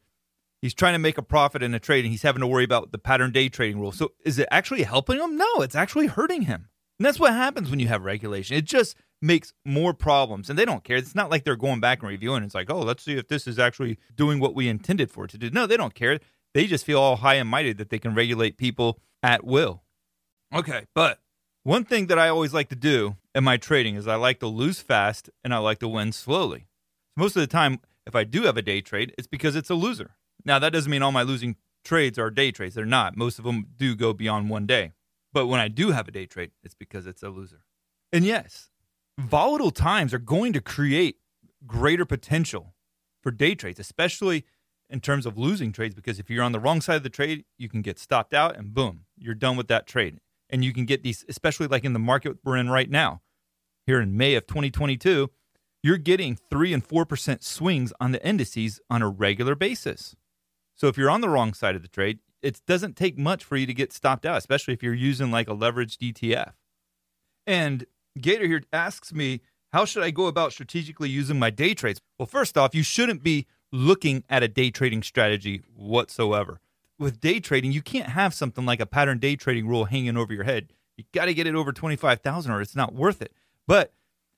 He's 0.62 0.74
trying 0.74 0.94
to 0.94 1.00
make 1.00 1.18
a 1.18 1.22
profit 1.22 1.62
in 1.62 1.74
a 1.76 1.80
trade 1.80 2.06
and 2.06 2.12
he's 2.12 2.24
having 2.24 2.42
to 2.42 2.48
worry 2.48 2.64
about 2.64 2.92
the 2.92 2.98
pattern 2.98 3.32
day 3.32 3.50
trading 3.50 3.80
rule. 3.80 3.92
So 3.92 4.14
is 4.24 4.40
it 4.40 4.48
actually 4.50 4.84
helping 4.84 5.20
him? 5.20 5.38
No, 5.38 5.62
it's 5.62 5.76
actually 5.76 6.08
hurting 6.08 6.44
him. 6.44 6.70
And 6.98 7.06
that's 7.06 7.20
what 7.20 7.34
happens 7.34 7.70
when 7.70 7.80
you 7.80 7.88
have 7.88 8.04
regulation. 8.04 8.56
It 8.58 8.66
just 8.66 8.96
makes 9.22 9.54
more 9.64 9.94
problems. 9.94 10.50
And 10.50 10.58
they 10.58 10.66
don't 10.66 10.84
care. 10.84 10.98
It's 10.98 11.14
not 11.14 11.30
like 11.30 11.44
they're 11.44 11.56
going 11.56 11.82
back 11.82 12.02
and 12.02 12.10
reviewing. 12.10 12.44
It's 12.44 12.56
like, 12.56 12.70
oh, 12.70 12.80
let's 12.80 13.04
see 13.04 13.18
if 13.18 13.28
this 13.28 13.48
is 13.48 13.60
actually 13.60 14.00
doing 14.16 14.40
what 14.40 14.56
we 14.56 14.68
intended 14.68 15.12
for 15.12 15.26
it 15.26 15.32
to 15.32 15.38
do. 15.38 15.50
No, 15.50 15.68
they 15.68 15.78
don't 15.78 15.94
care. 15.94 16.20
They 16.54 16.68
just 16.68 16.86
feel 16.86 17.00
all 17.00 17.18
high 17.18 17.36
and 17.36 17.50
mighty 17.50 17.74
that 17.74 17.90
they 17.90 18.00
can 18.00 18.16
regulate 18.16 18.58
people 18.58 19.00
at 19.22 19.44
will. 19.44 19.84
Okay, 20.54 20.86
but 20.96 21.20
one 21.66 21.84
thing 21.84 22.06
that 22.08 22.20
I 22.20 22.30
always 22.30 22.54
like 22.54 22.70
to 22.70 22.76
do 22.76 23.16
in 23.34 23.44
my 23.44 23.58
trading 23.58 23.96
is 23.96 24.08
I 24.08 24.18
like 24.18 24.40
to 24.42 24.48
lose 24.48 24.82
fast 24.82 25.32
and 25.44 25.52
I 25.52 25.58
like 25.58 25.80
to 25.80 25.88
win 25.88 26.12
slowly. 26.12 26.68
Most 27.18 27.36
of 27.36 27.40
the 27.40 27.48
time, 27.48 27.80
if 28.06 28.16
I 28.16 28.24
do 28.24 28.44
have 28.44 28.56
a 28.56 28.62
day 28.62 28.82
trade, 28.82 29.16
it's 29.18 29.26
because 29.26 29.56
it's 29.56 29.72
a 29.72 29.74
loser. 29.76 30.12
Now, 30.46 30.60
that 30.60 30.74
doesn't 30.74 30.92
mean 30.92 31.02
all 31.02 31.12
my 31.12 31.24
losing 31.24 31.56
trades 31.84 32.20
are 32.20 32.30
day 32.30 32.52
trades. 32.52 32.76
They're 32.76 32.86
not. 32.86 33.18
Most 33.18 33.40
of 33.40 33.46
them 33.46 33.66
do 33.78 33.96
go 33.96 34.14
beyond 34.14 34.52
one 34.52 34.68
day. 34.68 34.94
But 35.34 35.48
when 35.48 35.60
I 35.60 35.68
do 35.68 35.90
have 35.90 36.08
a 36.08 36.12
day 36.12 36.28
trade, 36.28 36.52
it's 36.64 36.76
because 36.76 37.08
it's 37.08 37.24
a 37.24 37.30
loser. 37.30 37.66
And 38.14 38.24
yes, 38.24 38.70
volatile 39.18 39.72
times 39.72 40.14
are 40.14 40.20
going 40.20 40.54
to 40.54 40.62
create 40.62 41.18
greater 41.66 42.06
potential 42.06 42.76
for 43.24 43.32
day 43.32 43.56
trades, 43.56 43.80
especially 43.80 44.46
in 44.88 45.00
terms 45.00 45.26
of 45.26 45.36
losing 45.36 45.72
trades, 45.72 45.96
because 45.96 46.20
if 46.20 46.30
you're 46.30 46.44
on 46.44 46.52
the 46.52 46.60
wrong 46.60 46.80
side 46.80 46.98
of 46.98 47.04
the 47.04 47.10
trade, 47.10 47.44
you 47.58 47.70
can 47.70 47.82
get 47.82 47.98
stopped 47.98 48.36
out 48.36 48.56
and 48.56 48.76
boom, 48.76 49.06
you're 49.18 49.34
done 49.34 49.58
with 49.58 49.68
that 49.70 49.88
trade 49.88 50.20
and 50.50 50.64
you 50.64 50.74
can 50.74 50.86
get 50.86 51.04
these, 51.04 51.26
especially 51.28 51.68
like 51.68 51.84
in 51.84 51.94
the 51.94 52.00
market 52.00 52.38
we're 52.44 52.58
in 52.58 52.70
right 52.70 52.90
now, 52.90 53.22
here 53.86 54.02
in 54.02 54.18
May 54.18 54.36
of 54.36 54.48
2022, 54.48 55.30
you're 55.84 55.98
getting 55.98 56.38
three 56.50 56.74
and 56.74 56.84
four 56.84 57.06
percent 57.06 57.44
swings 57.44 57.94
on 58.00 58.12
the 58.12 58.26
indices 58.26 58.80
on 58.90 59.02
a 59.02 59.10
regular 59.10 59.56
basis. 59.56 60.16
So 60.76 60.88
if 60.88 60.98
you're 60.98 61.10
on 61.10 61.22
the 61.22 61.30
wrong 61.30 61.54
side 61.54 61.76
of 61.76 61.82
the 61.82 61.88
trade, 61.88 62.20
it 62.42 62.62
doesn't 62.68 62.96
take 62.96 63.18
much 63.18 63.44
for 63.44 63.58
you 63.58 63.66
to 63.66 63.74
get 63.74 63.94
stopped 63.94 64.26
out, 64.26 64.38
especially 64.38 64.74
if 64.74 64.84
you're 64.84 64.94
using 64.94 65.32
like 65.32 65.48
a 65.48 65.56
leveraged 65.56 65.98
ETF. 66.00 66.54
And 67.48 67.86
Gator 68.20 68.48
here 68.48 68.64
asks 68.74 69.14
me, 69.14 69.42
how 69.74 69.86
should 69.86 70.04
I 70.04 70.12
go 70.12 70.28
about 70.28 70.54
strategically 70.54 71.10
using 71.10 71.38
my 71.38 71.50
day 71.50 71.74
trades? 71.74 72.00
Well, 72.18 72.26
first 72.26 72.58
off, 72.58 72.74
you 72.74 72.84
shouldn't 72.84 73.24
be 73.24 73.46
looking 73.72 74.24
at 74.30 74.44
a 74.44 74.48
day 74.48 74.72
trading 74.72 75.04
strategy 75.04 75.62
whatsoever 75.76 76.62
with 76.98 77.20
day 77.20 77.40
trading, 77.40 77.72
you 77.72 77.82
can't 77.82 78.10
have 78.10 78.34
something 78.34 78.66
like 78.66 78.80
a 78.80 78.86
pattern 78.86 79.20
day 79.20 79.36
trading 79.36 79.68
rule 79.68 79.86
hanging 79.86 80.18
over 80.18 80.34
your 80.34 80.44
head. 80.44 80.74
You 80.98 81.04
got 81.14 81.26
to 81.26 81.34
get 81.34 81.48
it 81.48 81.56
over 81.56 81.72
25,000 81.72 82.52
or 82.52 82.62
it's 82.62 82.76
not 82.76 82.94
worth 82.94 83.22
it. 83.22 83.34
But 83.68 83.94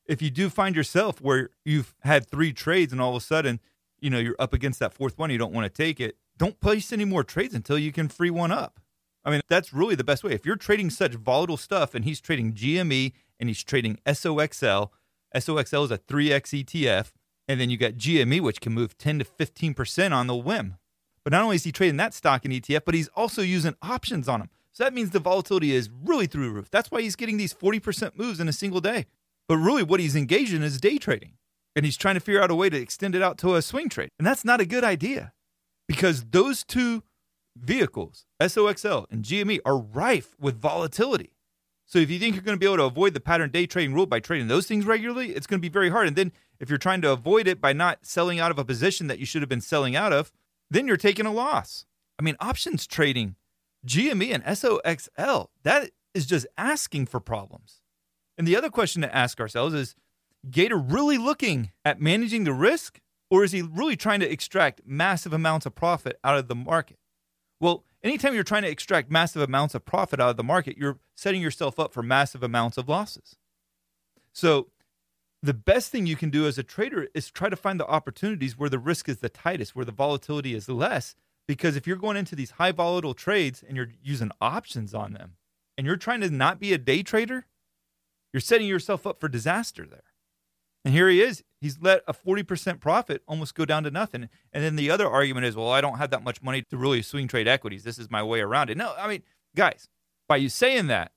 if 0.06 0.22
you 0.22 0.30
do 0.30 0.50
find 0.50 0.76
yourself 0.76 1.22
where 1.22 1.50
you've 1.66 1.94
had 2.02 2.28
three 2.28 2.54
trades 2.54 2.92
and 2.92 3.02
all 3.02 3.12
of 3.12 3.22
a 3.22 3.26
sudden, 3.26 3.60
you 4.00 4.10
know, 4.10 4.20
you're 4.20 4.36
up 4.40 4.54
against 4.54 4.80
that 4.80 4.94
fourth 4.94 5.18
one, 5.18 5.30
you 5.30 5.38
don't 5.38 5.54
want 5.54 5.66
to 5.66 5.84
take 5.84 6.00
it, 6.00 6.18
don't 6.38 6.60
place 6.60 6.92
any 6.94 7.06
more 7.06 7.24
trades 7.24 7.54
until 7.54 7.78
you 7.78 7.92
can 7.92 8.08
free 8.08 8.30
one 8.30 8.52
up. 8.52 8.80
I 9.26 9.30
mean, 9.30 9.42
that's 9.50 9.74
really 9.74 9.96
the 9.96 10.04
best 10.04 10.24
way. 10.24 10.32
If 10.32 10.46
you're 10.46 10.56
trading 10.56 10.90
such 10.90 11.16
volatile 11.16 11.58
stuff 11.58 11.94
and 11.94 12.06
he's 12.06 12.22
trading 12.22 12.54
GME 12.54 13.12
and 13.40 13.50
he's 13.50 13.64
trading 13.64 14.00
SOXL, 14.06 14.90
SOXL 15.36 15.86
is 15.86 15.92
a 15.92 15.98
3X 15.98 16.64
ETF. 16.64 17.12
And 17.50 17.60
then 17.60 17.70
you 17.70 17.78
got 17.78 17.94
GME, 17.94 18.42
which 18.42 18.62
can 18.62 18.74
move 18.74 18.98
10 18.98 19.20
to 19.20 19.26
15% 19.26 20.12
on 20.12 20.28
the 20.28 20.36
whim. 20.36 20.76
But 21.28 21.34
not 21.34 21.44
only 21.44 21.58
is 21.58 21.66
he 21.66 21.74
trading 21.74 21.98
that 21.98 22.14
stock 22.14 22.46
and 22.46 22.54
ETF, 22.54 22.84
but 22.86 22.96
he's 22.96 23.10
also 23.10 23.42
using 23.42 23.76
options 23.82 24.30
on 24.30 24.40
them. 24.40 24.50
So 24.72 24.86
that 24.86 24.94
means 24.94 25.10
the 25.10 25.20
volatility 25.20 25.76
is 25.76 25.90
really 26.06 26.26
through 26.26 26.46
the 26.46 26.54
roof. 26.54 26.72
That's 26.72 26.90
why 26.90 27.02
he's 27.02 27.18
getting 27.18 27.36
these 27.36 27.54
40% 27.54 28.16
moves 28.16 28.40
in 28.40 28.48
a 28.48 28.54
single 28.54 28.80
day. 28.80 29.08
But 29.46 29.58
really, 29.58 29.84
what 29.84 30.00
he's 30.00 30.16
engaged 30.16 30.54
in 30.54 30.64
is 30.64 30.80
day 30.80 30.98
trading. 30.98 31.34
And 31.76 31.84
he's 31.84 31.98
trying 31.98 32.16
to 32.16 32.22
figure 32.22 32.42
out 32.42 32.50
a 32.50 32.56
way 32.56 32.70
to 32.70 32.80
extend 32.80 33.14
it 33.14 33.22
out 33.22 33.38
to 33.40 33.56
a 33.56 33.62
swing 33.62 33.90
trade. 33.90 34.08
And 34.18 34.26
that's 34.26 34.46
not 34.46 34.62
a 34.62 34.66
good 34.66 34.86
idea 34.86 35.34
because 35.86 36.24
those 36.32 36.64
two 36.64 37.04
vehicles, 37.58 38.26
SOXL 38.42 39.08
and 39.12 39.26
GME, 39.26 39.60
are 39.66 39.78
rife 39.78 40.34
with 40.40 40.58
volatility. 40.58 41.34
So 41.86 42.00
if 42.00 42.10
you 42.10 42.20
think 42.20 42.36
you're 42.36 42.44
going 42.44 42.56
to 42.56 42.58
be 42.58 42.68
able 42.68 42.78
to 42.78 42.84
avoid 42.84 43.14
the 43.14 43.20
pattern 43.20 43.52
day 43.52 43.66
trading 43.66 43.94
rule 43.94 44.06
by 44.06 44.22
trading 44.22 44.48
those 44.48 44.66
things 44.66 44.86
regularly, 44.86 45.32
it's 45.32 45.46
going 45.46 45.60
to 45.60 45.62
be 45.62 45.68
very 45.68 45.90
hard. 45.90 46.08
And 46.08 46.16
then 46.16 46.32
if 46.62 46.70
you're 46.70 46.78
trying 46.78 47.02
to 47.02 47.12
avoid 47.12 47.50
it 47.50 47.60
by 47.60 47.74
not 47.74 48.06
selling 48.06 48.40
out 48.40 48.52
of 48.52 48.58
a 48.58 48.64
position 48.64 49.08
that 49.08 49.20
you 49.20 49.26
should 49.26 49.42
have 49.42 49.50
been 49.50 49.60
selling 49.60 49.94
out 49.94 50.14
of, 50.14 50.32
then 50.70 50.88
you're 50.88 50.98
taking 50.98 51.26
a 51.26 51.32
loss. 51.32 51.86
I 52.20 52.24
mean, 52.24 52.36
options 52.40 52.88
trading, 52.88 53.36
GME 53.86 54.34
and 54.34 54.44
SOXL, 54.44 55.48
that 55.64 55.92
is 56.14 56.26
just 56.26 56.48
asking 56.58 57.06
for 57.06 57.20
problems. 57.20 57.82
And 58.38 58.48
the 58.48 58.56
other 58.56 58.70
question 58.70 59.02
to 59.02 59.16
ask 59.16 59.40
ourselves 59.40 59.74
is 59.74 59.96
Gator 60.50 60.78
really 60.78 61.18
looking 61.18 61.72
at 61.84 62.02
managing 62.02 62.44
the 62.44 62.54
risk, 62.54 63.00
or 63.30 63.44
is 63.44 63.52
he 63.52 63.62
really 63.62 63.96
trying 63.96 64.20
to 64.20 64.32
extract 64.32 64.82
massive 64.86 65.34
amounts 65.34 65.66
of 65.66 65.76
profit 65.76 66.20
out 66.24 66.38
of 66.38 66.48
the 66.48 66.56
market? 66.56 66.98
Well, 67.60 67.84
anytime 68.04 68.34
you're 68.36 68.44
trying 68.44 68.64
to 68.64 68.70
extract 68.70 69.12
massive 69.12 69.42
amounts 69.42 69.76
of 69.76 69.86
profit 69.86 70.20
out 70.20 70.30
of 70.30 70.38
the 70.38 70.44
market, 70.44 70.78
you're 70.78 71.00
setting 71.16 71.42
yourself 71.42 71.80
up 71.80 71.94
for 71.94 72.04
massive 72.04 72.44
amounts 72.44 72.78
of 72.78 72.88
losses. 72.88 73.36
So, 74.32 74.68
the 75.44 75.54
best 75.54 75.92
thing 75.92 76.06
you 76.06 76.16
can 76.16 76.30
do 76.30 76.48
as 76.48 76.58
a 76.58 76.64
trader 76.64 77.08
is 77.14 77.30
try 77.30 77.50
to 77.50 77.56
find 77.56 77.80
the 77.80 77.88
opportunities 77.88 78.58
where 78.58 78.70
the 78.70 78.80
risk 78.80 79.08
is 79.08 79.20
the 79.20 79.30
tightest, 79.30 79.76
where 79.76 79.86
the 79.86 79.92
volatility 79.92 80.54
is 80.56 80.68
less. 80.68 81.16
Because 81.48 81.76
if 81.76 81.88
you're 81.88 81.96
going 81.96 82.18
into 82.18 82.36
these 82.36 82.52
high 82.52 82.72
volatile 82.72 83.14
trades 83.14 83.64
and 83.66 83.78
you're 83.78 83.92
using 84.04 84.32
options 84.42 84.94
on 84.94 85.14
them 85.14 85.34
and 85.78 85.88
you're 85.88 85.96
trying 85.96 86.22
to 86.22 86.30
not 86.30 86.60
be 86.60 86.74
a 86.74 86.78
day 86.78 87.04
trader, 87.04 87.46
you're 88.34 88.42
setting 88.42 88.68
yourself 88.68 89.08
up 89.08 89.20
for 89.20 89.30
disaster 89.30 89.86
there. 89.86 90.04
And 90.84 90.94
here 90.94 91.10
he 91.10 91.22
is. 91.22 91.44
He's 91.62 91.80
let 91.82 92.02
a 92.08 92.14
40% 92.14 92.80
profit 92.80 93.22
almost 93.28 93.56
go 93.56 93.66
down 93.66 93.84
to 93.84 93.92
nothing. 93.92 94.30
And 94.52 94.64
then 94.64 94.76
the 94.76 94.90
other 94.90 95.08
argument 95.08 95.46
is, 95.46 95.56
well, 95.56 95.72
I 95.72 95.82
don't 95.82 95.98
have 95.98 96.12
that 96.12 96.24
much 96.24 96.42
money 96.42 96.64
to 96.70 96.78
really 96.78 97.02
swing 97.02 97.28
trade 97.28 97.48
equities. 97.48 97.84
This 97.84 97.98
is 97.98 98.12
my 98.12 98.24
way 98.24 98.42
around 98.42 98.70
it. 98.70 98.78
No, 98.78 98.94
I 98.98 99.08
mean, 99.08 99.24
guys, 99.56 99.88
by 100.28 100.38
you 100.38 100.50
saying 100.50 100.88
that, 100.88 101.12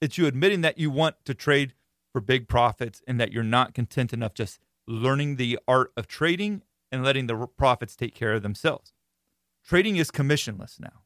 it's 0.00 0.18
you 0.18 0.26
admitting 0.26 0.60
that 0.60 0.78
you 0.78 0.90
want 0.90 1.16
to 1.24 1.34
trade 1.34 1.74
for 2.18 2.22
big 2.22 2.48
profits 2.48 3.00
and 3.06 3.20
that 3.20 3.30
you're 3.30 3.44
not 3.44 3.74
content 3.74 4.12
enough 4.12 4.34
just 4.34 4.58
learning 4.88 5.36
the 5.36 5.56
art 5.68 5.92
of 5.96 6.08
trading 6.08 6.62
and 6.90 7.04
letting 7.04 7.28
the 7.28 7.46
profits 7.46 7.94
take 7.94 8.12
care 8.12 8.32
of 8.32 8.42
themselves. 8.42 8.92
Trading 9.64 9.96
is 9.96 10.10
commissionless 10.10 10.80
now. 10.80 11.04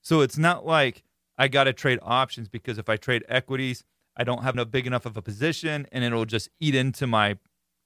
So 0.00 0.22
it's 0.22 0.38
not 0.38 0.64
like 0.64 1.02
I 1.36 1.48
got 1.48 1.64
to 1.64 1.74
trade 1.74 1.98
options 2.00 2.48
because 2.48 2.78
if 2.78 2.88
I 2.88 2.96
trade 2.96 3.24
equities, 3.28 3.84
I 4.16 4.24
don't 4.24 4.42
have 4.42 4.56
a 4.56 4.64
big 4.64 4.86
enough 4.86 5.04
of 5.04 5.18
a 5.18 5.22
position 5.22 5.86
and 5.92 6.02
it'll 6.02 6.24
just 6.24 6.48
eat 6.60 6.74
into 6.74 7.06
my 7.06 7.36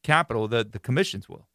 capital, 0.05 0.47
the, 0.47 0.63
the 0.63 0.79
commissions 0.79 1.29
will. 1.29 1.49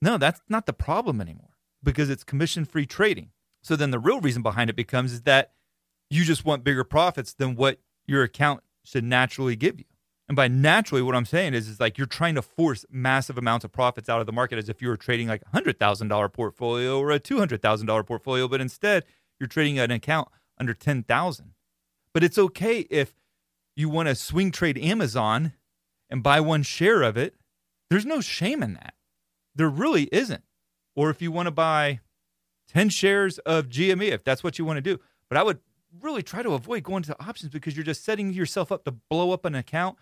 No, 0.00 0.16
that's 0.16 0.42
not 0.48 0.66
the 0.66 0.72
problem 0.72 1.20
anymore 1.20 1.56
because 1.82 2.08
it's 2.08 2.22
commission 2.22 2.64
free 2.64 2.86
trading. 2.86 3.30
So 3.64 3.74
then 3.74 3.90
the 3.90 3.98
real 3.98 4.20
reason 4.20 4.42
behind 4.42 4.70
it 4.70 4.76
becomes 4.76 5.12
is 5.12 5.22
that 5.22 5.54
you 6.08 6.24
just 6.24 6.44
want 6.44 6.62
bigger 6.62 6.84
profits 6.84 7.34
than 7.34 7.56
what 7.56 7.80
your 8.06 8.22
account 8.22 8.62
should 8.84 9.02
naturally 9.02 9.56
give 9.56 9.80
you. 9.80 9.86
And 10.32 10.36
by 10.38 10.48
naturally, 10.48 11.02
what 11.02 11.14
I'm 11.14 11.26
saying 11.26 11.52
is, 11.52 11.68
is 11.68 11.78
like 11.78 11.98
you're 11.98 12.06
trying 12.06 12.36
to 12.36 12.40
force 12.40 12.86
massive 12.90 13.36
amounts 13.36 13.66
of 13.66 13.72
profits 13.72 14.08
out 14.08 14.20
of 14.20 14.24
the 14.24 14.32
market 14.32 14.56
as 14.56 14.70
if 14.70 14.80
you 14.80 14.88
were 14.88 14.96
trading 14.96 15.28
like 15.28 15.42
a 15.42 15.50
hundred 15.50 15.78
thousand 15.78 16.08
dollar 16.08 16.30
portfolio 16.30 16.98
or 16.98 17.10
a 17.10 17.18
two 17.18 17.38
hundred 17.38 17.60
thousand 17.60 17.86
dollar 17.86 18.02
portfolio, 18.02 18.48
but 18.48 18.58
instead 18.58 19.04
you're 19.38 19.46
trading 19.46 19.78
an 19.78 19.90
account 19.90 20.28
under 20.56 20.72
ten 20.72 21.02
thousand. 21.02 21.52
But 22.14 22.24
it's 22.24 22.38
okay 22.38 22.78
if 22.88 23.12
you 23.76 23.90
want 23.90 24.08
to 24.08 24.14
swing 24.14 24.50
trade 24.50 24.78
Amazon 24.78 25.52
and 26.08 26.22
buy 26.22 26.40
one 26.40 26.62
share 26.62 27.02
of 27.02 27.18
it, 27.18 27.34
there's 27.90 28.06
no 28.06 28.22
shame 28.22 28.62
in 28.62 28.72
that. 28.72 28.94
There 29.54 29.68
really 29.68 30.04
isn't. 30.12 30.44
Or 30.96 31.10
if 31.10 31.20
you 31.20 31.30
want 31.30 31.48
to 31.48 31.52
buy 31.52 32.00
10 32.68 32.88
shares 32.88 33.36
of 33.40 33.68
GME, 33.68 34.08
if 34.08 34.24
that's 34.24 34.42
what 34.42 34.58
you 34.58 34.64
want 34.64 34.78
to 34.78 34.80
do. 34.80 34.98
But 35.28 35.36
I 35.36 35.42
would 35.42 35.58
really 36.00 36.22
try 36.22 36.42
to 36.42 36.54
avoid 36.54 36.84
going 36.84 37.02
to 37.02 37.22
options 37.22 37.52
because 37.52 37.76
you're 37.76 37.84
just 37.84 38.02
setting 38.02 38.32
yourself 38.32 38.72
up 38.72 38.84
to 38.84 38.92
blow 38.92 39.32
up 39.32 39.44
an 39.44 39.54
account. 39.54 39.98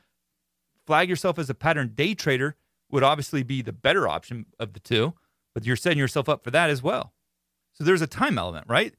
Flag 0.90 1.09
yourself 1.09 1.38
as 1.38 1.49
a 1.49 1.54
pattern 1.54 1.92
day 1.94 2.14
trader 2.14 2.56
would 2.90 3.04
obviously 3.04 3.44
be 3.44 3.62
the 3.62 3.73
better 3.73 4.09
option 4.09 4.47
of 4.59 4.73
the 4.73 4.80
two, 4.80 5.14
but 5.54 5.64
you're 5.64 5.76
setting 5.76 6.00
yourself 6.00 6.28
up 6.28 6.42
for 6.42 6.50
that 6.50 6.68
as 6.68 6.82
well. 6.82 7.12
So 7.75 7.85
there's 7.85 8.02
a 8.02 8.09
time 8.09 8.37
element, 8.37 8.66
right? 8.68 8.92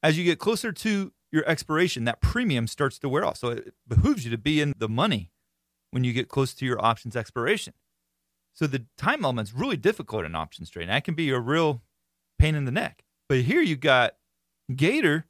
As 0.00 0.16
you 0.16 0.22
get 0.22 0.38
closer 0.38 0.70
to 0.70 1.12
your 1.32 1.44
expiration, 1.44 2.04
that 2.04 2.20
premium 2.20 2.68
starts 2.68 3.00
to 3.00 3.08
wear 3.08 3.24
off. 3.24 3.36
So 3.36 3.48
it 3.48 3.74
behooves 3.88 4.24
you 4.24 4.30
to 4.30 4.38
be 4.38 4.60
in 4.60 4.72
the 4.78 4.88
money 4.88 5.32
when 5.90 6.04
you 6.04 6.12
get 6.12 6.28
close 6.28 6.54
to 6.54 6.64
your 6.64 6.80
options 6.80 7.16
expiration. 7.16 7.74
So 8.54 8.68
the 8.68 8.84
time 8.96 9.24
element's 9.24 9.52
really 9.52 9.76
difficult 9.76 10.24
in 10.24 10.36
options 10.36 10.70
trading. 10.70 10.90
That 10.90 11.02
can 11.02 11.14
be 11.14 11.30
a 11.30 11.40
real 11.40 11.82
pain 12.38 12.54
in 12.54 12.64
the 12.64 12.70
neck. 12.70 13.02
But 13.28 13.38
here 13.38 13.60
you 13.60 13.74
got 13.74 14.14
Gator 14.72 15.26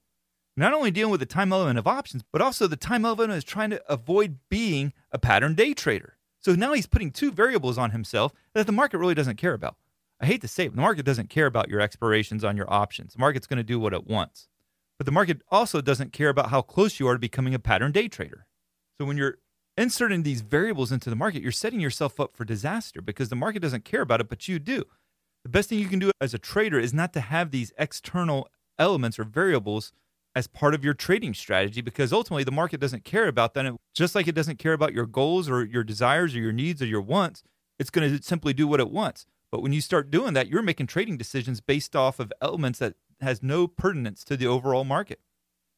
not 0.59 0.75
only 0.75 0.91
dealing 0.91 1.11
with 1.11 1.21
the 1.21 1.27
time 1.27 1.53
element 1.53 1.79
of 1.79 1.87
options, 1.87 2.25
but 2.33 2.43
also 2.43 2.67
the 2.67 2.77
time 2.77 3.05
element 3.05 3.33
is 3.33 3.45
trying 3.45 3.71
to 3.71 3.93
avoid 3.93 4.39
being 4.49 4.93
a 5.13 5.19
pattern 5.19 5.55
day 5.55 5.75
trader. 5.75 6.17
So 6.41 6.55
now 6.55 6.73
he's 6.73 6.87
putting 6.87 7.11
two 7.11 7.33
variables 7.33 7.79
on 7.79 7.91
himself 7.91 8.33
that 8.55 8.67
the 8.67 8.73
market 8.73 8.99
really 8.99 9.15
doesn't 9.15 9.37
care 9.37 9.55
about. 9.55 9.77
I 10.21 10.27
hate 10.27 10.41
to 10.41 10.49
say 10.49 10.67
it, 10.67 10.75
the 10.75 10.81
market 10.81 11.05
doesn't 11.05 11.31
care 11.31 11.47
about 11.47 11.69
your 11.69 11.81
expirations 11.81 12.45
on 12.45 12.57
your 12.57 12.73
options. 12.73 13.13
The 13.13 13.21
market's 13.21 13.47
going 13.47 13.59
to 13.59 13.63
do 13.63 13.79
what 13.79 13.95
it 13.95 14.07
wants. 14.07 14.49
But 14.99 15.07
the 15.07 15.13
market 15.13 15.43
also 15.51 15.81
doesn't 15.81 16.13
care 16.13 16.29
about 16.29 16.51
how 16.51 16.61
close 16.61 16.99
you 16.99 17.07
are 17.07 17.15
to 17.15 17.21
becoming 17.21 17.55
a 17.55 17.61
pattern 17.61 17.93
day 17.93 18.09
trader. 18.09 18.47
So 18.99 19.07
when 19.07 19.17
you're 19.17 19.39
inserting 19.77 20.25
these 20.25 20.41
variables 20.41 20.91
into 20.91 21.09
the 21.09 21.17
market, 21.17 21.41
you're 21.41 21.53
setting 21.53 21.79
yourself 21.79 22.19
up 22.19 22.37
for 22.37 22.45
disaster 22.45 23.01
because 23.01 23.29
the 23.29 23.37
market 23.37 23.63
doesn't 23.63 23.85
care 23.85 24.01
about 24.01 24.21
it, 24.21 24.29
but 24.29 24.49
you 24.49 24.59
do. 24.59 24.85
The 25.45 25.51
best 25.51 25.69
thing 25.69 25.79
you 25.79 25.87
can 25.87 26.01
do 26.01 26.11
as 26.21 26.35
a 26.35 26.39
trader 26.39 26.81
is 26.81 26.93
not 26.93 27.13
to 27.13 27.21
have 27.21 27.53
these 27.53 27.73
external 27.79 28.49
elements 28.77 29.21
or 29.21 29.25
variables 29.25 29.93
as 30.35 30.47
part 30.47 30.75
of 30.75 30.85
your 30.85 30.95
trading 30.95 31.35
strategy 31.35 31.81
because 31.81 32.13
ultimately 32.13 32.45
the 32.45 32.53
market 32.53 32.81
doesn't 32.81 33.05
care 33.05 33.27
about 33.27 33.55
that. 33.55 33.67
And 33.67 33.79
just 33.95 34.15
like 34.15 34.29
it 34.29 34.35
doesn't 34.35 34.59
care 34.59 34.73
about 34.73 34.93
your 34.93 35.07
goals 35.07 35.49
or 35.49 35.65
your 35.65 35.85
desires 35.85 36.35
or 36.35 36.39
your 36.39 36.53
needs 36.53 36.81
or 36.83 36.87
your 36.87 37.01
wants, 37.01 37.43
it's 37.79 37.91
going 37.91 38.17
to 38.17 38.23
simply 38.23 38.53
do 38.53 38.67
what 38.67 38.81
it 38.81 38.91
wants. 38.91 39.27
But 39.51 39.63
when 39.63 39.73
you 39.73 39.81
start 39.81 40.11
doing 40.11 40.35
that, 40.35 40.49
you're 40.49 40.63
making 40.63 40.87
trading 40.87 41.17
decisions 41.17 41.61
based 41.61 41.97
off 41.97 42.21
of 42.21 42.33
elements 42.43 42.79
that 42.81 42.95
has 43.21 43.43
no 43.43 43.67
pertinence 43.67 44.25
to 44.25 44.37
the 44.37 44.47
overall 44.47 44.85
market. 44.85 45.21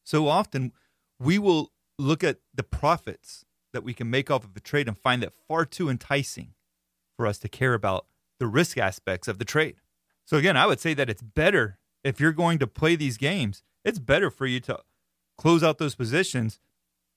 So 0.03 0.27
often 0.27 0.73
we 1.19 1.39
will 1.39 1.71
look 1.97 2.23
at 2.23 2.39
the 2.53 2.63
profits 2.63 3.45
that 3.73 3.83
we 3.83 3.93
can 3.93 4.09
make 4.09 4.29
off 4.29 4.43
of 4.43 4.55
a 4.55 4.59
trade 4.59 4.87
and 4.87 4.97
find 4.97 5.23
that 5.23 5.33
far 5.47 5.65
too 5.65 5.89
enticing 5.89 6.53
for 7.15 7.25
us 7.25 7.37
to 7.39 7.49
care 7.49 7.73
about 7.73 8.07
the 8.39 8.47
risk 8.47 8.77
aspects 8.77 9.27
of 9.27 9.39
the 9.39 9.45
trade. 9.45 9.75
So 10.25 10.37
again, 10.37 10.57
I 10.57 10.65
would 10.65 10.79
say 10.79 10.93
that 10.93 11.09
it's 11.09 11.21
better 11.21 11.77
if 12.03 12.19
you're 12.19 12.31
going 12.31 12.59
to 12.59 12.67
play 12.67 12.95
these 12.95 13.17
games, 13.17 13.63
it's 13.83 13.99
better 13.99 14.29
for 14.29 14.45
you 14.45 14.59
to 14.61 14.79
close 15.37 15.63
out 15.63 15.77
those 15.77 15.95
positions 15.95 16.59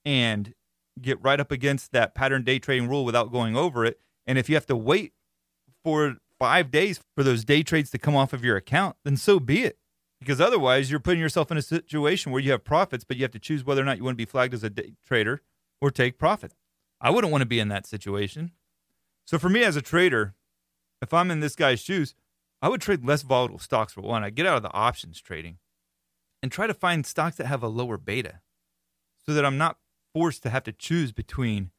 and 0.05 0.55
get 1.01 1.23
right 1.23 1.41
up 1.41 1.51
against 1.51 1.93
that 1.93 2.15
pattern 2.15 2.45
day 2.45 2.59
trading 2.59 2.89
rule 2.89 3.05
without 3.05 3.33
going 3.33 3.57
over 3.57 3.85
it. 3.85 4.01
And 4.27 4.39
if 4.39 4.49
you 4.49 4.55
have 4.55 4.67
to 4.67 4.77
wait 4.77 5.13
for 5.83 6.17
five 6.39 6.71
days 6.71 7.01
for 7.17 7.23
those 7.23 7.45
day 7.45 7.63
trades 7.63 7.91
to 7.91 7.99
come 7.99 8.17
off 8.17 8.33
of 8.33 8.45
your 8.45 8.57
account, 8.57 8.97
then 9.05 9.17
so 9.17 9.39
be 9.41 9.65
it 9.65 9.79
because 10.21 10.41
otherwise 10.41 10.91
you're 10.91 11.01
putting 11.01 11.21
yourself 11.21 11.51
in 11.51 11.59
a 11.59 11.63
situation 11.63 12.33
where 12.33 12.41
you 12.41 12.51
have 12.53 12.65
profits, 12.65 13.05
but 13.05 13.17
you 13.17 13.23
have 13.23 13.33
to 13.33 13.39
choose 13.39 13.65
whether 13.65 13.83
or 13.83 13.85
not 13.85 13.99
you 13.99 14.05
want 14.05 14.15
to 14.15 14.23
be 14.23 14.25
flagged 14.25 14.55
as 14.55 14.65
a 14.65 14.71
day 14.71 14.95
trader 15.07 15.43
or 15.81 15.91
take 15.91 16.19
profit. 16.19 16.55
I 17.01 17.11
wouldn't 17.11 17.31
want 17.31 17.43
to 17.43 17.47
be 17.47 17.61
in 17.61 17.69
that 17.69 17.87
situation. 17.87 18.53
So 19.27 19.39
for 19.39 19.49
me 19.49 19.63
as 19.65 19.77
a 19.77 19.83
trader, 19.83 20.35
if 21.03 21.13
I'm 21.13 21.31
in 21.31 21.41
this 21.41 21.55
guy's 21.55 21.81
shoes, 21.81 22.15
I 22.63 22.69
would 22.69 22.81
trade 22.81 23.05
less 23.05 23.23
volatile 23.23 23.59
stocks 23.59 23.93
for 23.93 24.01
one. 24.01 24.25
I 24.25 24.31
get 24.31 24.47
out 24.47 24.57
of 24.57 24.63
the 24.63 24.73
options 24.73 25.21
trading 25.21 25.59
and 26.45 26.53
try 26.53 26.67
to 26.67 26.75
find 26.75 27.07
stocks 27.07 27.37
that 27.37 27.47
have 27.47 27.63
a 27.63 27.69
lower 27.69 27.97
beta 27.97 28.41
so 29.25 29.33
that 29.33 29.47
I'm 29.47 29.57
not 29.57 29.79
forced 30.13 30.43
to 30.43 30.51
have 30.51 30.65
to 30.65 30.73
choose 30.73 31.11
between 31.11 31.71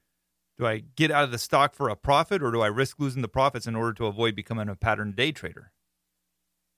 do 0.57 0.65
I 0.65 0.79
get 0.95 1.11
out 1.11 1.23
of 1.23 1.29
the 1.29 1.37
stock 1.37 1.75
for 1.75 1.87
a 1.87 1.95
profit 1.95 2.41
or 2.41 2.49
do 2.49 2.61
I 2.61 2.67
risk 2.67 2.99
losing 2.99 3.21
the 3.21 3.27
profits 3.27 3.67
in 3.67 3.75
order 3.75 3.93
to 3.93 4.07
avoid 4.07 4.35
becoming 4.35 4.67
a 4.67 4.75
pattern 4.75 5.11
day 5.11 5.31
trader? 5.31 5.71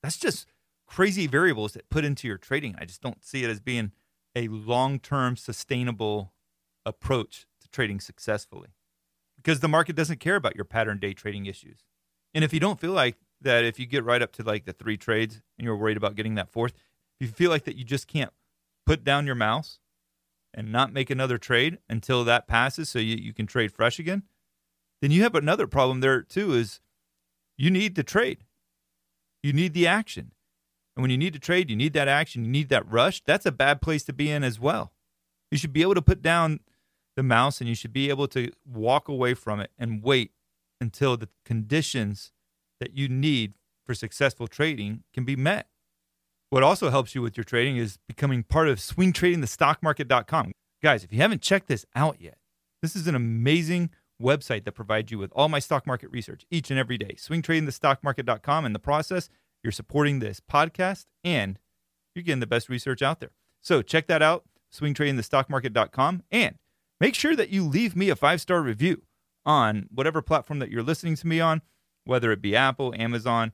That's 0.03 0.17
just 0.17 0.47
crazy 0.85 1.27
variables 1.27 1.71
that 1.73 1.89
put 1.89 2.03
into 2.03 2.27
your 2.27 2.37
trading. 2.37 2.75
I 2.77 2.83
just 2.83 3.01
don't 3.01 3.23
see 3.23 3.45
it 3.45 3.49
as 3.49 3.61
being 3.61 3.93
a 4.35 4.49
long 4.49 4.99
term 4.99 5.37
sustainable 5.37 6.33
approach 6.85 7.45
to 7.61 7.69
trading 7.69 8.01
successfully 8.01 8.75
because 9.37 9.61
the 9.61 9.69
market 9.69 9.95
doesn't 9.95 10.19
care 10.19 10.35
about 10.35 10.57
your 10.57 10.65
pattern 10.65 10.99
day 10.99 11.13
trading 11.13 11.45
issues. 11.45 11.85
And 12.33 12.43
if 12.43 12.53
you 12.53 12.59
don't 12.59 12.81
feel 12.81 12.91
like 12.91 13.15
that, 13.39 13.63
if 13.63 13.79
you 13.79 13.85
get 13.85 14.03
right 14.03 14.21
up 14.21 14.33
to 14.33 14.43
like 14.43 14.65
the 14.65 14.73
three 14.73 14.97
trades 14.97 15.41
and 15.57 15.63
you're 15.63 15.77
worried 15.77 15.95
about 15.95 16.15
getting 16.15 16.35
that 16.35 16.49
fourth, 16.49 16.73
if 17.19 17.27
you 17.27 17.33
feel 17.33 17.49
like 17.49 17.65
that 17.65 17.75
you 17.75 17.83
just 17.83 18.07
can't 18.07 18.31
put 18.85 19.03
down 19.03 19.25
your 19.25 19.35
mouse 19.35 19.79
and 20.53 20.71
not 20.71 20.93
make 20.93 21.09
another 21.09 21.37
trade 21.37 21.77
until 21.89 22.23
that 22.23 22.47
passes 22.47 22.89
so 22.89 22.99
you, 22.99 23.15
you 23.15 23.33
can 23.33 23.45
trade 23.45 23.71
fresh 23.71 23.99
again, 23.99 24.23
then 25.01 25.11
you 25.11 25.23
have 25.23 25.35
another 25.35 25.67
problem 25.67 25.99
there 25.99 26.21
too 26.21 26.53
is 26.53 26.79
you 27.57 27.69
need 27.69 27.95
to 27.95 28.03
trade. 28.03 28.45
You 29.43 29.53
need 29.53 29.73
the 29.73 29.87
action. 29.87 30.31
And 30.95 31.03
when 31.03 31.11
you 31.11 31.17
need 31.17 31.33
to 31.33 31.39
trade, 31.39 31.69
you 31.69 31.75
need 31.75 31.93
that 31.93 32.07
action, 32.07 32.43
you 32.43 32.49
need 32.49 32.69
that 32.69 32.89
rush. 32.89 33.21
That's 33.23 33.45
a 33.45 33.51
bad 33.51 33.81
place 33.81 34.03
to 34.05 34.13
be 34.13 34.31
in 34.31 34.43
as 34.43 34.59
well. 34.59 34.93
You 35.51 35.57
should 35.57 35.73
be 35.73 35.83
able 35.83 35.93
to 35.95 36.01
put 36.01 36.21
down 36.21 36.59
the 37.15 37.23
mouse 37.23 37.59
and 37.59 37.69
you 37.69 37.75
should 37.75 37.93
be 37.93 38.09
able 38.09 38.27
to 38.29 38.51
walk 38.65 39.07
away 39.07 39.33
from 39.33 39.59
it 39.59 39.71
and 39.77 40.03
wait 40.03 40.31
until 40.81 41.17
the 41.17 41.29
conditions 41.45 42.31
that 42.79 42.95
you 42.95 43.07
need 43.07 43.53
for 43.85 43.93
successful 43.93 44.47
trading 44.47 45.03
can 45.13 45.23
be 45.23 45.35
met. 45.35 45.67
What 46.49 46.63
also 46.63 46.89
helps 46.89 47.13
you 47.13 47.21
with 47.21 47.35
your 47.35 47.43
trading 47.43 47.75
is 47.75 47.97
becoming 48.07 48.43
part 48.43 48.69
of 48.69 48.79
swingtradingthestockmarket.com. 48.79 50.53
Guys, 50.81 51.03
if 51.03 51.11
you 51.11 51.19
haven't 51.19 51.41
checked 51.41 51.67
this 51.67 51.85
out 51.93 52.21
yet, 52.21 52.37
this 52.81 52.95
is 52.95 53.07
an 53.07 53.15
amazing 53.15 53.89
website 54.21 54.63
that 54.63 54.71
provides 54.71 55.11
you 55.11 55.17
with 55.17 55.31
all 55.35 55.49
my 55.49 55.59
stock 55.59 55.85
market 55.85 56.09
research 56.09 56.45
each 56.49 56.71
and 56.71 56.79
every 56.79 56.97
day. 56.97 57.15
Swingtradingthestockmarket.com. 57.17 58.65
In 58.65 58.73
the 58.73 58.79
process, 58.79 59.29
you're 59.61 59.71
supporting 59.71 60.19
this 60.19 60.39
podcast 60.39 61.05
and 61.23 61.59
you're 62.15 62.23
getting 62.23 62.39
the 62.39 62.47
best 62.47 62.69
research 62.69 63.01
out 63.01 63.19
there. 63.19 63.31
So 63.61 63.81
check 63.81 64.07
that 64.07 64.21
out, 64.21 64.45
swingtradingthestockmarket.com. 64.73 66.23
And 66.31 66.55
make 67.01 67.15
sure 67.15 67.35
that 67.35 67.49
you 67.49 67.67
leave 67.67 67.95
me 67.95 68.09
a 68.09 68.15
five 68.15 68.39
star 68.39 68.61
review 68.61 69.03
on 69.45 69.87
whatever 69.93 70.21
platform 70.21 70.59
that 70.59 70.71
you're 70.71 70.83
listening 70.83 71.15
to 71.15 71.27
me 71.27 71.41
on, 71.41 71.61
whether 72.05 72.31
it 72.31 72.41
be 72.41 72.55
Apple, 72.55 72.93
Amazon, 72.97 73.51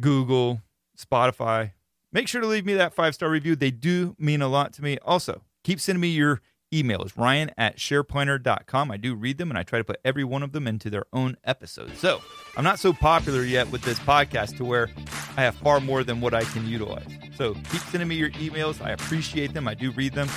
Google, 0.00 0.60
Spotify. 0.98 1.72
Make 2.16 2.28
sure 2.28 2.40
to 2.40 2.46
leave 2.46 2.64
me 2.64 2.72
that 2.72 2.94
five 2.94 3.14
star 3.14 3.28
review. 3.28 3.56
They 3.56 3.70
do 3.70 4.16
mean 4.18 4.40
a 4.40 4.48
lot 4.48 4.72
to 4.72 4.82
me. 4.82 4.96
Also, 5.04 5.42
keep 5.62 5.78
sending 5.78 6.00
me 6.00 6.08
your 6.08 6.40
emails, 6.72 7.14
ryan 7.14 7.50
at 7.58 7.76
shareplanner.com. 7.76 8.90
I 8.90 8.96
do 8.96 9.14
read 9.14 9.36
them 9.36 9.50
and 9.50 9.58
I 9.58 9.62
try 9.64 9.80
to 9.80 9.84
put 9.84 10.00
every 10.02 10.24
one 10.24 10.42
of 10.42 10.52
them 10.52 10.66
into 10.66 10.88
their 10.88 11.04
own 11.12 11.36
episode. 11.44 11.94
So 11.98 12.22
I'm 12.56 12.64
not 12.64 12.78
so 12.78 12.94
popular 12.94 13.42
yet 13.42 13.70
with 13.70 13.82
this 13.82 13.98
podcast 13.98 14.56
to 14.56 14.64
where 14.64 14.88
I 15.36 15.42
have 15.42 15.56
far 15.56 15.78
more 15.78 16.04
than 16.04 16.22
what 16.22 16.32
I 16.32 16.44
can 16.44 16.66
utilize. 16.66 17.06
So 17.36 17.52
keep 17.70 17.82
sending 17.82 18.08
me 18.08 18.14
your 18.14 18.30
emails. 18.30 18.80
I 18.80 18.92
appreciate 18.92 19.52
them. 19.52 19.68
I 19.68 19.74
do 19.74 19.90
read 19.90 20.14
them. 20.14 20.30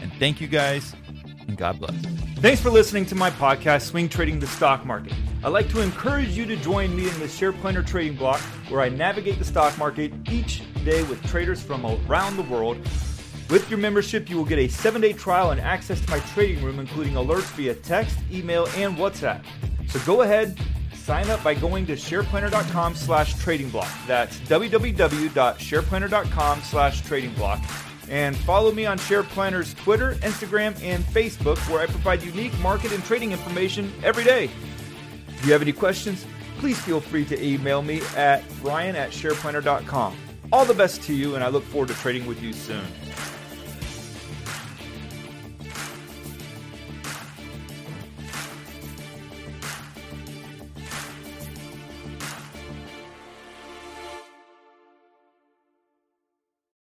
And 0.00 0.12
thank 0.20 0.40
you 0.40 0.46
guys 0.46 0.94
and 1.48 1.56
God 1.56 1.80
bless. 1.80 1.96
Thanks 2.36 2.60
for 2.60 2.70
listening 2.70 3.04
to 3.06 3.16
my 3.16 3.30
podcast, 3.30 3.86
Swing 3.86 4.08
Trading 4.08 4.38
the 4.38 4.46
Stock 4.46 4.86
Market. 4.86 5.14
I'd 5.42 5.48
like 5.48 5.68
to 5.70 5.80
encourage 5.80 6.28
you 6.28 6.46
to 6.46 6.54
join 6.54 6.94
me 6.94 7.08
in 7.08 7.18
the 7.18 7.26
SharePlanner 7.26 7.84
Trading 7.84 8.16
Block, 8.16 8.38
where 8.68 8.80
I 8.80 8.88
navigate 8.88 9.40
the 9.40 9.44
stock 9.44 9.76
market 9.78 10.12
each 10.30 10.62
day 10.88 11.02
with 11.04 11.24
traders 11.26 11.62
from 11.62 11.84
around 11.84 12.36
the 12.36 12.42
world. 12.44 12.78
With 13.50 13.68
your 13.70 13.78
membership, 13.78 14.30
you 14.30 14.36
will 14.36 14.44
get 14.44 14.58
a 14.58 14.68
seven 14.68 15.00
day 15.00 15.12
trial 15.12 15.50
and 15.50 15.60
access 15.60 16.00
to 16.00 16.08
my 16.10 16.20
trading 16.20 16.64
room, 16.64 16.78
including 16.78 17.14
alerts 17.14 17.50
via 17.56 17.74
text, 17.74 18.16
email, 18.32 18.68
and 18.76 18.96
WhatsApp. 18.96 19.42
So 19.88 19.98
go 20.00 20.22
ahead, 20.22 20.58
sign 20.94 21.28
up 21.30 21.42
by 21.42 21.54
going 21.54 21.86
to 21.86 21.94
shareplanner.com 21.94 22.94
slash 22.94 23.34
trading 23.38 23.70
block. 23.70 23.90
That's 24.06 24.38
www.shareplanner.com 24.40 26.60
slash 26.62 27.00
trading 27.02 27.32
block 27.34 27.60
and 28.10 28.36
follow 28.36 28.72
me 28.72 28.86
on 28.86 28.98
SharePlanner's 28.98 29.74
Twitter, 29.74 30.14
Instagram, 30.22 30.82
and 30.82 31.04
Facebook, 31.04 31.58
where 31.70 31.82
I 31.82 31.86
provide 31.86 32.22
unique 32.22 32.58
market 32.60 32.90
and 32.92 33.04
trading 33.04 33.32
information 33.32 33.92
every 34.02 34.24
day. 34.24 34.44
If 35.28 35.44
you 35.44 35.52
have 35.52 35.60
any 35.60 35.72
questions, 35.72 36.24
please 36.58 36.80
feel 36.80 37.00
free 37.00 37.26
to 37.26 37.44
email 37.44 37.82
me 37.82 38.00
at 38.16 38.42
ryan 38.62 38.96
at 38.96 39.10
shareplanner.com. 39.10 40.27
All 40.50 40.64
the 40.64 40.72
best 40.72 41.02
to 41.02 41.12
you, 41.12 41.34
and 41.34 41.44
I 41.44 41.48
look 41.48 41.62
forward 41.64 41.88
to 41.88 41.94
trading 41.96 42.26
with 42.26 42.42
you 42.42 42.54
soon. 42.54 42.82